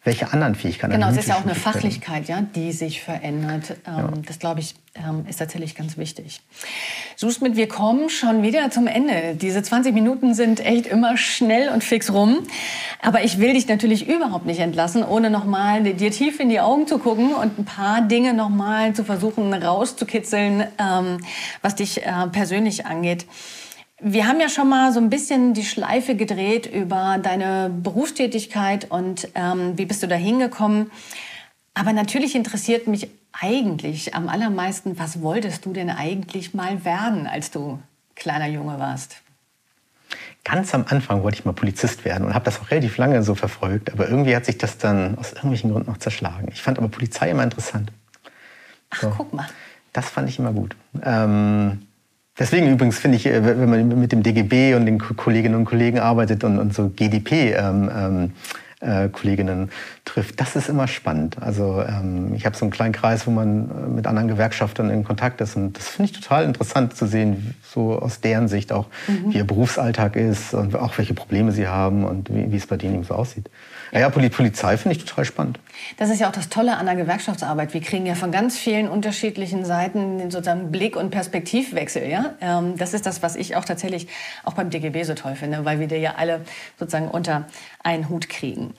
welche 0.03 0.33
anderen 0.33 0.55
Fähigkeiten. 0.55 0.93
Genau, 0.93 1.09
es 1.09 1.17
ist 1.17 1.27
ja 1.27 1.35
auch 1.35 1.43
eine 1.43 1.53
Fachlichkeit, 1.53 2.27
ja, 2.27 2.41
die 2.41 2.71
sich 2.71 3.01
verändert. 3.01 3.77
Ähm, 3.87 3.97
ja. 3.97 4.09
Das, 4.25 4.39
glaube 4.39 4.59
ich, 4.59 4.73
ähm, 4.95 5.27
ist 5.29 5.37
tatsächlich 5.37 5.75
ganz 5.75 5.95
wichtig. 5.95 6.41
Sus 7.15 7.39
mit 7.39 7.55
Wir 7.55 7.67
kommen 7.67 8.09
schon 8.09 8.41
wieder 8.41 8.71
zum 8.71 8.87
Ende. 8.87 9.35
Diese 9.35 9.61
20 9.61 9.93
Minuten 9.93 10.33
sind 10.33 10.59
echt 10.59 10.87
immer 10.87 11.17
schnell 11.17 11.69
und 11.69 11.83
fix 11.83 12.11
rum. 12.11 12.39
Aber 12.99 13.23
ich 13.23 13.37
will 13.39 13.53
dich 13.53 13.67
natürlich 13.67 14.07
überhaupt 14.07 14.47
nicht 14.47 14.59
entlassen, 14.59 15.03
ohne 15.03 15.29
nochmal 15.29 15.83
dir 15.83 16.09
tief 16.09 16.39
in 16.39 16.49
die 16.49 16.59
Augen 16.59 16.87
zu 16.87 16.97
gucken 16.97 17.35
und 17.35 17.59
ein 17.59 17.65
paar 17.65 18.01
Dinge 18.01 18.33
nochmal 18.33 18.93
zu 18.93 19.03
versuchen 19.03 19.53
rauszukitzeln, 19.53 20.65
ähm, 20.79 21.19
was 21.61 21.75
dich 21.75 22.03
äh, 22.03 22.27
persönlich 22.31 22.87
angeht. 22.87 23.27
Wir 24.03 24.27
haben 24.27 24.39
ja 24.39 24.49
schon 24.49 24.67
mal 24.67 24.91
so 24.91 24.99
ein 24.99 25.11
bisschen 25.11 25.53
die 25.53 25.63
Schleife 25.63 26.15
gedreht 26.15 26.65
über 26.65 27.19
deine 27.21 27.69
Berufstätigkeit 27.69 28.89
und 28.89 29.27
ähm, 29.35 29.77
wie 29.77 29.85
bist 29.85 30.01
du 30.01 30.07
da 30.07 30.15
hingekommen. 30.15 30.89
Aber 31.75 31.93
natürlich 31.93 32.35
interessiert 32.35 32.87
mich 32.87 33.09
eigentlich 33.31 34.15
am 34.15 34.27
allermeisten, 34.27 34.97
was 34.97 35.21
wolltest 35.21 35.65
du 35.65 35.73
denn 35.73 35.91
eigentlich 35.91 36.55
mal 36.55 36.83
werden, 36.83 37.27
als 37.27 37.51
du 37.51 37.79
kleiner 38.15 38.47
Junge 38.47 38.79
warst? 38.79 39.21
Ganz 40.43 40.73
am 40.73 40.85
Anfang 40.89 41.21
wollte 41.21 41.37
ich 41.37 41.45
mal 41.45 41.53
Polizist 41.53 42.03
werden 42.03 42.25
und 42.25 42.33
habe 42.33 42.45
das 42.45 42.59
auch 42.59 42.71
relativ 42.71 42.97
lange 42.97 43.21
so 43.21 43.35
verfolgt. 43.35 43.93
Aber 43.93 44.09
irgendwie 44.09 44.35
hat 44.35 44.45
sich 44.45 44.57
das 44.57 44.79
dann 44.79 45.15
aus 45.19 45.33
irgendwelchen 45.33 45.71
Gründen 45.71 45.91
noch 45.91 45.99
zerschlagen. 45.99 46.49
Ich 46.51 46.63
fand 46.63 46.79
aber 46.79 46.87
Polizei 46.87 47.29
immer 47.29 47.43
interessant. 47.43 47.91
Ach, 48.89 49.01
so. 49.01 49.13
guck 49.15 49.31
mal. 49.31 49.47
Das 49.93 50.09
fand 50.09 50.27
ich 50.27 50.39
immer 50.39 50.51
gut. 50.51 50.75
Ähm, 51.03 51.85
Deswegen 52.41 52.71
übrigens 52.71 52.97
finde 52.97 53.17
ich, 53.17 53.27
äh, 53.27 53.45
wenn 53.45 53.69
man 53.69 53.99
mit 53.99 54.11
dem 54.11 54.23
DGB 54.23 54.73
und 54.73 54.87
den 54.87 54.97
Kolleginnen 54.97 55.53
und 55.53 55.65
Kollegen 55.65 55.99
arbeitet 55.99 56.43
und, 56.43 56.57
und 56.57 56.73
so 56.73 56.89
GDP 56.89 57.53
ähm, 57.53 57.91
ähm, 57.95 58.31
äh, 58.79 59.09
Kolleginnen 59.09 59.69
trifft, 60.05 60.41
das 60.41 60.55
ist 60.55 60.67
immer 60.67 60.87
spannend. 60.87 61.37
Also 61.39 61.83
ähm, 61.87 62.33
ich 62.33 62.47
habe 62.47 62.57
so 62.57 62.65
einen 62.65 62.71
kleinen 62.71 62.93
Kreis, 62.93 63.27
wo 63.27 63.31
man 63.31 63.69
äh, 63.69 63.89
mit 63.89 64.07
anderen 64.07 64.27
Gewerkschaftern 64.27 64.89
in 64.89 65.03
Kontakt 65.03 65.39
ist 65.39 65.55
und 65.55 65.77
das 65.77 65.89
finde 65.89 66.11
ich 66.11 66.19
total 66.19 66.45
interessant 66.45 66.95
zu 66.95 67.05
sehen, 67.05 67.53
so 67.63 67.99
aus 67.99 68.21
deren 68.21 68.47
Sicht 68.47 68.71
auch, 68.71 68.87
mhm. 69.07 69.33
wie 69.33 69.37
ihr 69.37 69.43
Berufsalltag 69.43 70.15
ist 70.15 70.55
und 70.55 70.75
auch 70.75 70.97
welche 70.97 71.13
Probleme 71.13 71.51
sie 71.51 71.67
haben 71.67 72.03
und 72.05 72.33
wie, 72.33 72.51
wie 72.51 72.57
es 72.57 72.65
bei 72.65 72.77
denen 72.77 72.95
eben 72.95 73.03
so 73.03 73.13
aussieht. 73.13 73.51
Ja, 73.91 74.09
Polizei 74.09 74.77
finde 74.77 74.95
ich 74.95 75.03
total 75.03 75.25
spannend. 75.25 75.59
Das 75.97 76.09
ist 76.09 76.21
ja 76.21 76.29
auch 76.29 76.31
das 76.31 76.47
Tolle 76.47 76.77
an 76.77 76.85
der 76.85 76.95
Gewerkschaftsarbeit. 76.95 77.73
Wir 77.73 77.81
kriegen 77.81 78.05
ja 78.05 78.15
von 78.15 78.31
ganz 78.31 78.57
vielen 78.57 78.87
unterschiedlichen 78.87 79.65
Seiten 79.65 80.17
den 80.17 80.31
sozusagen 80.31 80.71
Blick- 80.71 80.95
und 80.95 81.09
Perspektivwechsel. 81.09 82.07
Ja? 82.07 82.35
Ähm, 82.39 82.77
das 82.77 82.93
ist 82.93 83.05
das, 83.05 83.21
was 83.21 83.35
ich 83.35 83.57
auch 83.57 83.65
tatsächlich 83.65 84.07
auch 84.43 84.53
beim 84.53 84.69
DGB 84.69 85.03
so 85.03 85.13
toll 85.13 85.35
finde, 85.35 85.65
weil 85.65 85.81
wir 85.81 85.87
dir 85.87 85.99
ja 85.99 86.15
alle 86.15 86.41
sozusagen 86.79 87.09
unter 87.09 87.47
einen 87.83 88.07
Hut 88.07 88.29
kriegen. 88.29 88.73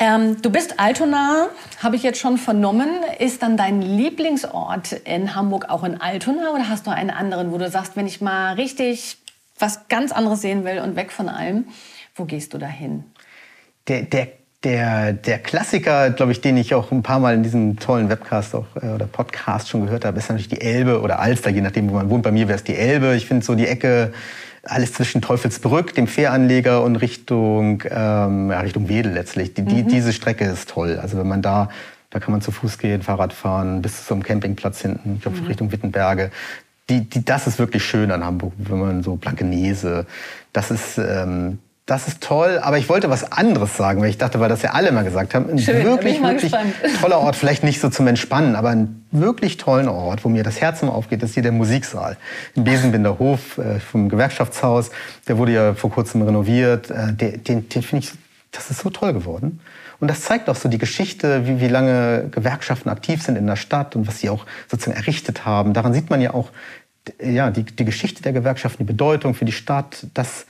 Ähm, 0.00 0.42
du 0.42 0.50
bist 0.50 0.80
Altona, 0.80 1.48
habe 1.80 1.94
ich 1.94 2.02
jetzt 2.02 2.18
schon 2.18 2.36
vernommen. 2.36 2.88
Ist 3.20 3.42
dann 3.42 3.56
dein 3.56 3.80
Lieblingsort 3.80 4.92
in 4.92 5.36
Hamburg 5.36 5.70
auch 5.70 5.84
in 5.84 6.00
Altona 6.00 6.50
oder 6.52 6.68
hast 6.68 6.86
du 6.86 6.90
einen 6.90 7.10
anderen, 7.10 7.52
wo 7.52 7.58
du 7.58 7.70
sagst, 7.70 7.96
wenn 7.96 8.06
ich 8.08 8.20
mal 8.20 8.54
richtig 8.54 9.18
was 9.58 9.88
ganz 9.88 10.10
anderes 10.12 10.40
sehen 10.40 10.64
will 10.64 10.80
und 10.80 10.96
weg 10.96 11.12
von 11.12 11.28
allem, 11.28 11.66
wo 12.14 12.24
gehst 12.24 12.54
du 12.54 12.58
dahin? 12.58 13.04
Der, 13.88 14.02
der 14.02 14.37
der, 14.64 15.12
der 15.12 15.38
Klassiker, 15.38 16.10
glaube 16.10 16.32
ich, 16.32 16.40
den 16.40 16.56
ich 16.56 16.74
auch 16.74 16.90
ein 16.90 17.02
paar 17.02 17.20
Mal 17.20 17.34
in 17.34 17.42
diesem 17.42 17.78
tollen 17.78 18.08
Webcast 18.08 18.54
auch, 18.54 18.66
äh, 18.80 18.88
oder 18.88 19.06
Podcast 19.06 19.68
schon 19.68 19.86
gehört 19.86 20.04
habe, 20.04 20.18
ist 20.18 20.28
natürlich 20.28 20.48
die 20.48 20.60
Elbe 20.60 21.00
oder 21.00 21.20
Alster, 21.20 21.50
je 21.50 21.60
nachdem, 21.60 21.88
wo 21.88 21.94
man 21.94 22.10
wohnt. 22.10 22.24
Bei 22.24 22.32
mir 22.32 22.48
wäre 22.48 22.56
es 22.56 22.64
die 22.64 22.74
Elbe. 22.74 23.14
Ich 23.14 23.26
finde 23.26 23.44
so 23.44 23.54
die 23.54 23.66
Ecke, 23.66 24.12
alles 24.64 24.92
zwischen 24.92 25.22
Teufelsbrück, 25.22 25.94
dem 25.94 26.08
Fähranleger 26.08 26.82
und 26.82 26.96
Richtung, 26.96 27.84
ähm, 27.88 28.50
ja, 28.50 28.60
Richtung 28.60 28.88
Wedel 28.88 29.12
letztlich. 29.12 29.54
Die, 29.54 29.62
die, 29.62 29.84
mhm. 29.84 29.88
Diese 29.88 30.12
Strecke 30.12 30.44
ist 30.44 30.70
toll. 30.70 30.98
Also 31.00 31.18
wenn 31.18 31.28
man 31.28 31.40
da, 31.40 31.70
da 32.10 32.18
kann 32.18 32.32
man 32.32 32.40
zu 32.40 32.50
Fuß 32.50 32.78
gehen, 32.78 33.02
Fahrrad 33.02 33.32
fahren, 33.32 33.80
bis 33.80 34.06
zum 34.06 34.24
Campingplatz 34.24 34.80
hinten, 34.80 35.16
ich 35.16 35.22
glaube 35.22 35.38
mhm. 35.38 35.46
Richtung 35.46 35.70
Wittenberge. 35.70 36.32
Die, 36.90 37.08
die, 37.08 37.24
das 37.24 37.46
ist 37.46 37.60
wirklich 37.60 37.84
schön 37.84 38.10
an 38.10 38.24
Hamburg, 38.24 38.54
wenn 38.56 38.80
man 38.80 39.02
so 39.04 39.16
Blankenese, 39.16 40.06
das 40.52 40.70
ist, 40.70 40.98
ähm, 40.98 41.58
das 41.88 42.06
ist 42.06 42.20
toll, 42.20 42.58
aber 42.62 42.76
ich 42.76 42.90
wollte 42.90 43.08
was 43.08 43.32
anderes 43.32 43.74
sagen, 43.74 44.02
weil 44.02 44.10
ich 44.10 44.18
dachte, 44.18 44.38
weil 44.40 44.50
das 44.50 44.60
ja 44.60 44.72
alle 44.72 44.92
mal 44.92 45.04
gesagt 45.04 45.34
haben. 45.34 45.48
Ein 45.48 45.58
Schön, 45.58 45.84
wirklich, 45.84 46.22
wirklich 46.22 46.52
toller 47.00 47.18
Ort, 47.18 47.34
vielleicht 47.34 47.64
nicht 47.64 47.80
so 47.80 47.88
zum 47.88 48.06
Entspannen, 48.06 48.56
aber 48.56 48.68
ein 48.68 49.06
wirklich 49.10 49.56
tollen 49.56 49.88
Ort, 49.88 50.22
wo 50.22 50.28
mir 50.28 50.42
das 50.42 50.60
Herz 50.60 50.82
immer 50.82 50.94
aufgeht, 50.94 51.22
ist 51.22 51.32
hier 51.32 51.42
der 51.42 51.52
Musiksaal. 51.52 52.18
Im 52.54 52.64
Besenbinder 52.64 53.18
Hof 53.18 53.56
äh, 53.56 53.80
vom 53.80 54.10
Gewerkschaftshaus. 54.10 54.90
Der 55.28 55.38
wurde 55.38 55.52
ja 55.52 55.72
vor 55.72 55.90
kurzem 55.90 56.20
renoviert. 56.20 56.90
Äh, 56.90 57.14
den 57.14 57.42
den, 57.42 57.68
den 57.70 57.82
finde 57.82 58.04
ich, 58.04 58.12
das 58.52 58.70
ist 58.70 58.80
so 58.80 58.90
toll 58.90 59.14
geworden. 59.14 59.60
Und 59.98 60.08
das 60.08 60.20
zeigt 60.20 60.50
auch 60.50 60.56
so 60.56 60.68
die 60.68 60.76
Geschichte, 60.76 61.46
wie, 61.46 61.58
wie 61.58 61.68
lange 61.68 62.28
Gewerkschaften 62.30 62.90
aktiv 62.90 63.22
sind 63.22 63.36
in 63.36 63.46
der 63.46 63.56
Stadt 63.56 63.96
und 63.96 64.06
was 64.06 64.18
sie 64.18 64.28
auch 64.28 64.44
sozusagen 64.70 64.98
errichtet 64.98 65.46
haben. 65.46 65.72
Daran 65.72 65.94
sieht 65.94 66.10
man 66.10 66.20
ja 66.20 66.34
auch 66.34 66.50
ja, 67.18 67.50
die, 67.50 67.62
die 67.62 67.86
Geschichte 67.86 68.22
der 68.22 68.34
Gewerkschaften, 68.34 68.84
die 68.84 68.92
Bedeutung 68.92 69.32
für 69.32 69.46
die 69.46 69.52
Stadt, 69.52 70.06
das 70.12 70.44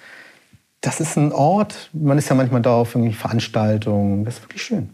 das 0.89 1.01
ist 1.01 1.19
ein 1.19 1.33
Ort, 1.33 1.91
man 1.93 2.17
ist 2.17 2.31
ja 2.31 2.35
manchmal 2.35 2.63
da 2.63 2.77
auf 2.77 2.95
irgendwie 2.95 3.13
Veranstaltungen, 3.13 4.25
das 4.25 4.37
ist 4.37 4.43
wirklich 4.45 4.63
schön. 4.63 4.89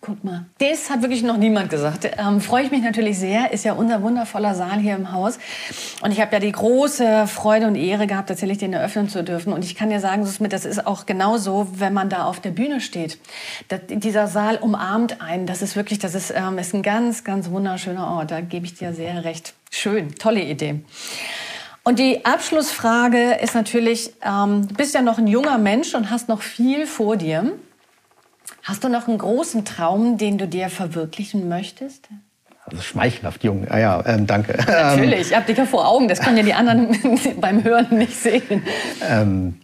Guck 0.00 0.24
mal, 0.24 0.46
das 0.56 0.88
hat 0.88 1.02
wirklich 1.02 1.22
noch 1.22 1.36
niemand 1.36 1.68
gesagt. 1.68 2.08
Ähm, 2.18 2.40
Freue 2.40 2.64
ich 2.64 2.70
mich 2.70 2.82
natürlich 2.82 3.18
sehr. 3.18 3.52
Ist 3.52 3.64
ja 3.64 3.74
unser 3.74 4.00
wundervoller 4.02 4.54
Saal 4.54 4.78
hier 4.78 4.94
im 4.94 5.12
Haus. 5.12 5.38
Und 6.02 6.12
ich 6.12 6.20
habe 6.20 6.32
ja 6.32 6.40
die 6.40 6.52
große 6.52 7.26
Freude 7.26 7.66
und 7.66 7.74
Ehre 7.74 8.06
gehabt, 8.06 8.28
tatsächlich 8.28 8.58
den 8.58 8.72
eröffnen 8.72 9.10
zu 9.10 9.22
dürfen. 9.22 9.52
Und 9.52 9.64
ich 9.64 9.74
kann 9.74 9.90
dir 9.90 10.00
sagen, 10.00 10.26
das 10.48 10.64
ist 10.64 10.86
auch 10.86 11.04
genauso, 11.06 11.68
wenn 11.76 11.92
man 11.92 12.08
da 12.08 12.24
auf 12.24 12.40
der 12.40 12.50
Bühne 12.50 12.80
steht. 12.80 13.18
Das, 13.68 13.80
dieser 13.88 14.26
Saal 14.26 14.56
umarmt 14.56 15.22
einen. 15.22 15.46
Das 15.46 15.60
ist 15.60 15.76
wirklich, 15.76 15.98
das 15.98 16.14
ist, 16.14 16.32
ähm, 16.34 16.58
ist 16.58 16.74
ein 16.74 16.82
ganz, 16.82 17.24
ganz 17.24 17.50
wunderschöner 17.50 18.06
Ort. 18.08 18.30
Da 18.30 18.40
gebe 18.40 18.64
ich 18.66 18.74
dir 18.74 18.94
sehr 18.94 19.24
recht. 19.24 19.54
Schön, 19.70 20.14
tolle 20.14 20.42
Idee. 20.42 20.80
Und 21.84 21.98
die 21.98 22.24
Abschlussfrage 22.24 23.34
ist 23.42 23.54
natürlich, 23.54 24.10
ähm, 24.24 24.66
du 24.66 24.74
bist 24.74 24.94
ja 24.94 25.02
noch 25.02 25.18
ein 25.18 25.26
junger 25.26 25.58
Mensch 25.58 25.94
und 25.94 26.10
hast 26.10 26.28
noch 26.28 26.40
viel 26.40 26.86
vor 26.86 27.16
dir. 27.16 27.52
Hast 28.62 28.82
du 28.82 28.88
noch 28.88 29.06
einen 29.06 29.18
großen 29.18 29.66
Traum, 29.66 30.16
den 30.16 30.38
du 30.38 30.48
dir 30.48 30.70
verwirklichen 30.70 31.48
möchtest? 31.48 32.08
Also 32.64 32.80
schmeichelhaft 32.80 33.44
jung. 33.44 33.66
Ah 33.68 33.78
ja, 33.78 34.02
ähm, 34.06 34.26
danke. 34.26 34.56
Natürlich, 34.66 35.28
ich 35.28 35.36
habe 35.36 35.44
dich 35.44 35.58
ja 35.58 35.66
vor 35.66 35.86
Augen. 35.86 36.08
Das 36.08 36.20
können 36.20 36.38
ja 36.38 36.42
die 36.42 36.54
anderen 36.54 36.96
beim 37.40 37.62
Hören 37.62 37.98
nicht 37.98 38.16
sehen. 38.16 38.62
Ähm, 39.06 39.60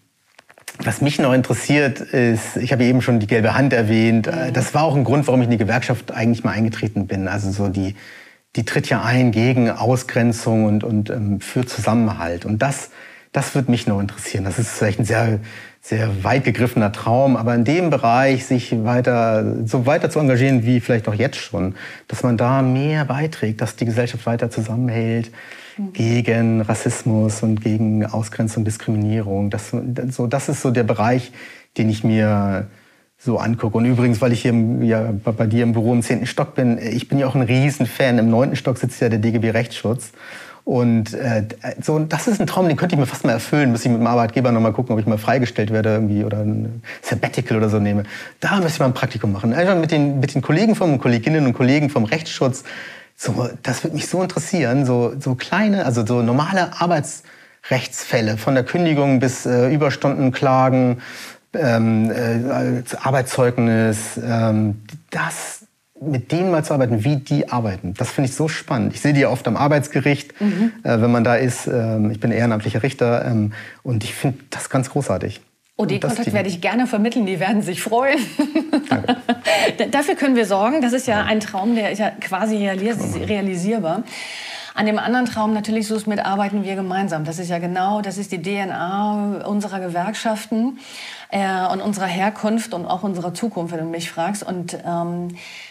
was 0.85 1.01
mich 1.01 1.19
noch 1.19 1.33
interessiert 1.33 2.01
ist, 2.01 2.59
ich 2.59 2.73
habe 2.73 2.85
eben 2.85 3.01
schon 3.01 3.19
die 3.19 3.27
gelbe 3.27 3.55
Hand 3.55 3.73
erwähnt. 3.73 4.27
Mhm. 4.27 4.53
Das 4.53 4.75
war 4.75 4.83
auch 4.83 4.95
ein 4.95 5.05
Grund, 5.05 5.27
warum 5.27 5.41
ich 5.41 5.47
in 5.47 5.53
die 5.53 5.57
Gewerkschaft 5.57 6.13
eigentlich 6.13 6.45
mal 6.45 6.53
eingetreten 6.53 7.07
bin. 7.07 7.29
Also 7.29 7.51
so 7.51 7.69
die 7.69 7.97
die 8.57 8.65
tritt 8.65 8.89
ja 8.89 9.03
ein 9.03 9.31
gegen 9.31 9.71
Ausgrenzung 9.71 10.65
und, 10.65 10.83
und 10.83 11.11
ähm, 11.11 11.41
für 11.41 11.65
Zusammenhalt. 11.67 12.45
Und 12.45 12.61
das, 12.61 12.91
das 13.33 13.55
würde 13.55 13.71
mich 13.71 13.87
noch 13.87 14.01
interessieren. 14.01 14.45
Das 14.45 14.59
ist 14.59 14.71
vielleicht 14.71 14.99
ein 14.99 15.05
sehr, 15.05 15.39
sehr 15.81 16.25
weit 16.25 16.45
gegriffener 16.45 16.91
Traum, 16.91 17.37
aber 17.37 17.55
in 17.55 17.65
dem 17.65 17.91
Bereich 17.91 18.45
sich 18.45 18.85
weiter, 18.85 19.67
so 19.67 19.87
weiter 19.87 20.11
zu 20.11 20.19
engagieren 20.19 20.65
wie 20.65 20.81
vielleicht 20.81 21.09
auch 21.09 21.15
jetzt 21.15 21.39
schon, 21.39 21.77
dass 22.09 22.23
man 22.23 22.37
da 22.37 22.63
mehr 22.63 23.05
beiträgt, 23.05 23.61
dass 23.61 23.77
die 23.77 23.85
Gesellschaft 23.85 24.27
weiter 24.27 24.51
zusammenhält 24.51 25.31
mhm. 25.79 25.93
gegen 25.93 26.61
Rassismus 26.61 27.45
und 27.45 27.63
gegen 27.63 28.05
Ausgrenzung, 28.05 28.65
Diskriminierung. 28.65 29.51
Das, 29.51 29.73
so, 30.11 30.27
das 30.27 30.49
ist 30.49 30.61
so 30.61 30.73
der 30.73 30.85
Bereich, 30.85 31.31
den 31.79 31.89
ich 31.89 32.03
mir 32.03 32.67
so 33.23 33.39
angucke. 33.39 33.77
Und 33.77 33.85
übrigens, 33.85 34.21
weil 34.21 34.33
ich 34.33 34.43
hier 34.43 34.51
im, 34.51 34.83
ja, 34.83 35.13
bei 35.25 35.47
dir 35.47 35.63
im 35.63 35.73
Büro 35.73 35.93
im 35.93 36.03
zehnten 36.03 36.27
Stock 36.27 36.55
bin, 36.55 36.79
ich 36.79 37.09
bin 37.09 37.19
ja 37.19 37.27
auch 37.27 37.35
ein 37.35 37.43
Riesenfan. 37.43 38.19
Im 38.19 38.31
neunten 38.31 38.57
Stock 38.57 38.79
sitzt 38.79 39.01
ja 39.01 39.11
der 39.11 39.19
DGB 39.19 39.51
Rechtsschutz. 39.51 40.13
Und 40.65 41.15
äh, 41.15 41.45
so, 41.83 41.99
das 41.99 42.29
ist 42.29 42.41
ein 42.41 42.47
Traum, 42.47 42.69
den 42.69 42.77
könnte 42.77 42.95
ich 42.95 42.99
mir 42.99 43.07
fast 43.07 43.25
mal 43.25 43.33
erfüllen. 43.33 43.73
Müsste 43.73 43.89
ich 43.89 43.93
mit 43.93 44.01
dem 44.01 44.07
Arbeitgeber 44.07 44.53
noch 44.53 44.61
mal 44.61 44.73
gucken, 44.73 44.95
ob 44.95 45.01
ich 45.01 45.07
mal 45.07 45.19
freigestellt 45.19 45.71
werde 45.71 45.91
irgendwie 45.91 46.25
oder 46.25 46.39
ein 46.39 46.83
Sabbatical 47.03 47.59
oder 47.59 47.69
so 47.69 47.79
nehme. 47.79 48.05
Da 48.41 48.57
müsste 48.57 48.69
ich 48.69 48.79
mal 48.79 48.87
ein 48.87 48.95
Praktikum 48.95 49.33
machen. 49.33 49.53
Einfach 49.53 49.77
mit 49.77 49.91
den, 49.91 50.21
mit 50.21 50.35
den 50.35 50.43
Kollegen 50.43 50.75
vom 50.75 50.99
Kolleginnen 50.99 51.47
und 51.47 51.53
Kollegen 51.53 51.91
vom 51.91 52.05
Rechtsschutz. 52.05 52.65
So, 53.17 53.51
das 53.63 53.85
würde 53.85 53.97
mich 53.97 54.07
so 54.07 54.23
interessieren. 54.23 54.87
So, 54.87 55.13
so 55.19 55.35
kleine, 55.35 55.85
also 55.85 56.07
so 56.07 56.23
normale 56.23 56.81
Arbeitsrechtsfälle, 56.81 58.39
von 58.39 58.55
der 58.55 58.65
Kündigung 58.65 59.21
bis 59.21 59.45
äh, 59.45 59.75
Überstundenklagen, 59.75 61.03
ähm, 61.55 62.11
äh, 62.11 62.83
Arbeitszeugnis, 63.03 64.21
ähm, 64.23 64.83
das, 65.11 65.67
mit 66.01 66.33
denen 66.33 66.51
mal 66.51 66.65
zu 66.65 66.73
arbeiten, 66.73 67.05
wie 67.05 67.17
die 67.17 67.49
arbeiten, 67.49 67.95
das 67.95 68.11
finde 68.11 68.31
ich 68.31 68.37
so 68.37 68.49
spannend. 68.49 68.95
Ich 68.95 69.01
sehe 69.01 69.13
die 69.13 69.21
ja 69.21 69.29
oft 69.29 69.47
am 69.47 69.57
Arbeitsgericht, 69.57 70.41
mhm. 70.41 70.73
äh, 70.83 71.01
wenn 71.01 71.11
man 71.11 71.25
da 71.25 71.35
ist. 71.35 71.67
Ähm, 71.67 72.11
ich 72.11 72.21
bin 72.21 72.31
ehrenamtlicher 72.31 72.83
Richter 72.83 73.25
ähm, 73.25 73.53
und 73.83 74.05
ich 74.05 74.15
finde 74.15 74.39
das 74.51 74.71
ganz 74.71 74.91
großartig. 74.91 75.41
OD-Kontakt 75.77 76.33
werde 76.33 76.49
ich 76.49 76.61
gerne 76.61 76.87
vermitteln, 76.87 77.25
die 77.25 77.41
werden 77.41 77.63
sich 77.63 77.83
freuen. 77.83 78.19
Dafür 79.91 80.15
können 80.15 80.37
wir 80.37 80.45
sorgen. 80.45 80.83
Das 80.83 80.93
ist 80.93 81.07
ja 81.07 81.23
ein 81.25 81.41
Traum, 81.41 81.75
der 81.75 81.91
ist 81.91 81.99
ja 81.99 82.11
quasi 82.11 82.69
realisierbar. 82.69 84.05
An 84.75 84.87
dem 84.87 84.99
anderen 84.99 85.27
Traum, 85.27 85.53
natürlich, 85.53 85.87
so 85.87 85.99
mit 86.07 86.25
arbeiten 86.25 86.65
wir 86.65 86.77
gemeinsam. 86.77 87.25
Das 87.25 87.39
ist 87.39 87.49
ja 87.49 87.59
genau, 87.59 88.03
das 88.03 88.19
ist 88.19 88.31
die 88.31 88.41
DNA 88.41 89.43
unserer 89.47 89.81
Gewerkschaften 89.81 90.79
äh, 91.31 91.66
und 91.73 91.81
unserer 91.81 92.07
Herkunft 92.07 92.75
und 92.75 92.87
auch 92.87 93.03
unserer 93.03 93.35
Zukunft, 93.35 93.73
wenn 93.73 93.81
du 93.81 93.87
mich 93.87 94.11
fragst. 94.11 94.43
Und 94.43 94.77
ähm, 94.87 95.29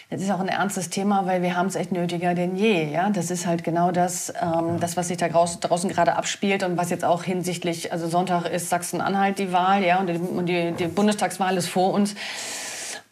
das 0.08 0.22
ist 0.22 0.30
auch 0.30 0.40
ein 0.40 0.48
ernstes 0.48 0.90
Thema, 0.90 1.26
weil 1.26 1.42
wir 1.42 1.56
haben 1.56 1.66
es 1.66 1.74
echt 1.74 1.92
nötiger 1.92 2.34
denn 2.34 2.56
je. 2.56 2.90
Ja, 2.90 3.10
das 3.10 3.30
ist 3.30 3.46
halt 3.46 3.64
genau 3.64 3.90
das, 3.90 4.32
ähm, 4.40 4.80
das, 4.80 4.96
was 4.96 5.08
sich 5.08 5.16
da 5.16 5.28
draußen, 5.28 5.90
gerade 5.90 6.16
abspielt 6.16 6.62
und 6.62 6.76
was 6.76 6.90
jetzt 6.90 7.04
auch 7.04 7.22
hinsichtlich, 7.22 7.92
also 7.92 8.08
Sonntag 8.08 8.46
ist 8.46 8.70
Sachsen-Anhalt 8.70 9.38
die 9.38 9.52
Wahl, 9.52 9.84
ja, 9.84 9.98
und 9.98 10.06
die, 10.08 10.16
und 10.16 10.46
die, 10.46 10.72
die 10.72 10.86
Bundestagswahl 10.86 11.56
ist 11.56 11.68
vor 11.68 11.92
uns. 11.92 12.14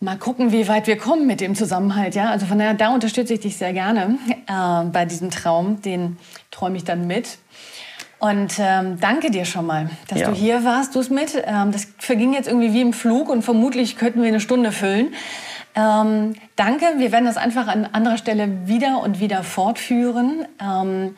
Mal 0.00 0.16
gucken, 0.16 0.52
wie 0.52 0.68
weit 0.68 0.86
wir 0.86 0.96
kommen 0.96 1.26
mit 1.26 1.40
dem 1.40 1.56
Zusammenhalt. 1.56 2.14
Ja? 2.14 2.30
Also 2.30 2.46
von 2.46 2.58
daher, 2.58 2.74
da 2.74 2.94
unterstütze 2.94 3.34
ich 3.34 3.40
dich 3.40 3.56
sehr 3.56 3.72
gerne 3.72 4.16
äh, 4.46 4.84
bei 4.92 5.04
diesem 5.04 5.30
Traum. 5.30 5.82
Den 5.82 6.16
träume 6.52 6.76
ich 6.76 6.84
dann 6.84 7.08
mit. 7.08 7.38
Und 8.18 8.54
ähm, 8.58 8.98
danke 9.00 9.30
dir 9.30 9.44
schon 9.44 9.66
mal, 9.66 9.90
dass 10.08 10.20
ja. 10.20 10.28
du 10.28 10.34
hier 10.34 10.64
warst, 10.64 10.94
du 10.94 11.00
es 11.00 11.08
mit. 11.08 11.40
Ähm, 11.46 11.70
das 11.70 11.86
verging 11.98 12.32
jetzt 12.32 12.48
irgendwie 12.48 12.72
wie 12.72 12.80
im 12.80 12.92
Flug 12.92 13.28
und 13.28 13.42
vermutlich 13.42 13.96
könnten 13.96 14.20
wir 14.22 14.28
eine 14.28 14.40
Stunde 14.40 14.72
füllen. 14.72 15.14
Ähm, 15.76 16.34
danke, 16.56 16.86
wir 16.96 17.12
werden 17.12 17.26
das 17.26 17.36
einfach 17.36 17.68
an 17.68 17.86
anderer 17.92 18.18
Stelle 18.18 18.66
wieder 18.66 19.00
und 19.02 19.20
wieder 19.20 19.42
fortführen. 19.44 20.46
Ähm, 20.60 21.14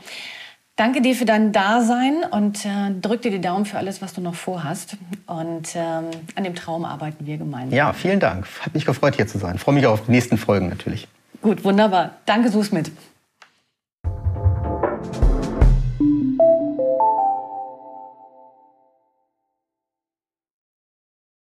Danke 0.80 1.02
dir 1.02 1.14
für 1.14 1.26
dein 1.26 1.52
Dasein 1.52 2.24
und 2.30 2.64
äh, 2.64 2.90
drück 3.02 3.20
dir 3.20 3.30
die 3.30 3.42
Daumen 3.42 3.66
für 3.66 3.76
alles, 3.76 4.00
was 4.00 4.14
du 4.14 4.22
noch 4.22 4.34
vorhast. 4.34 4.96
Und 5.26 5.74
ähm, 5.74 6.04
an 6.36 6.42
dem 6.42 6.54
Traum 6.54 6.86
arbeiten 6.86 7.26
wir 7.26 7.36
gemeinsam. 7.36 7.76
Ja, 7.76 7.92
vielen 7.92 8.18
Dank. 8.18 8.46
Hat 8.62 8.72
mich 8.72 8.86
gefreut, 8.86 9.16
hier 9.16 9.26
zu 9.26 9.36
sein. 9.36 9.58
Freue 9.58 9.74
mich 9.74 9.84
auf 9.84 10.06
die 10.06 10.12
nächsten 10.12 10.38
Folgen 10.38 10.70
natürlich. 10.70 11.06
Gut, 11.42 11.64
wunderbar. 11.64 12.12
Danke, 12.24 12.48
Sus 12.48 12.72
mit. 12.72 12.90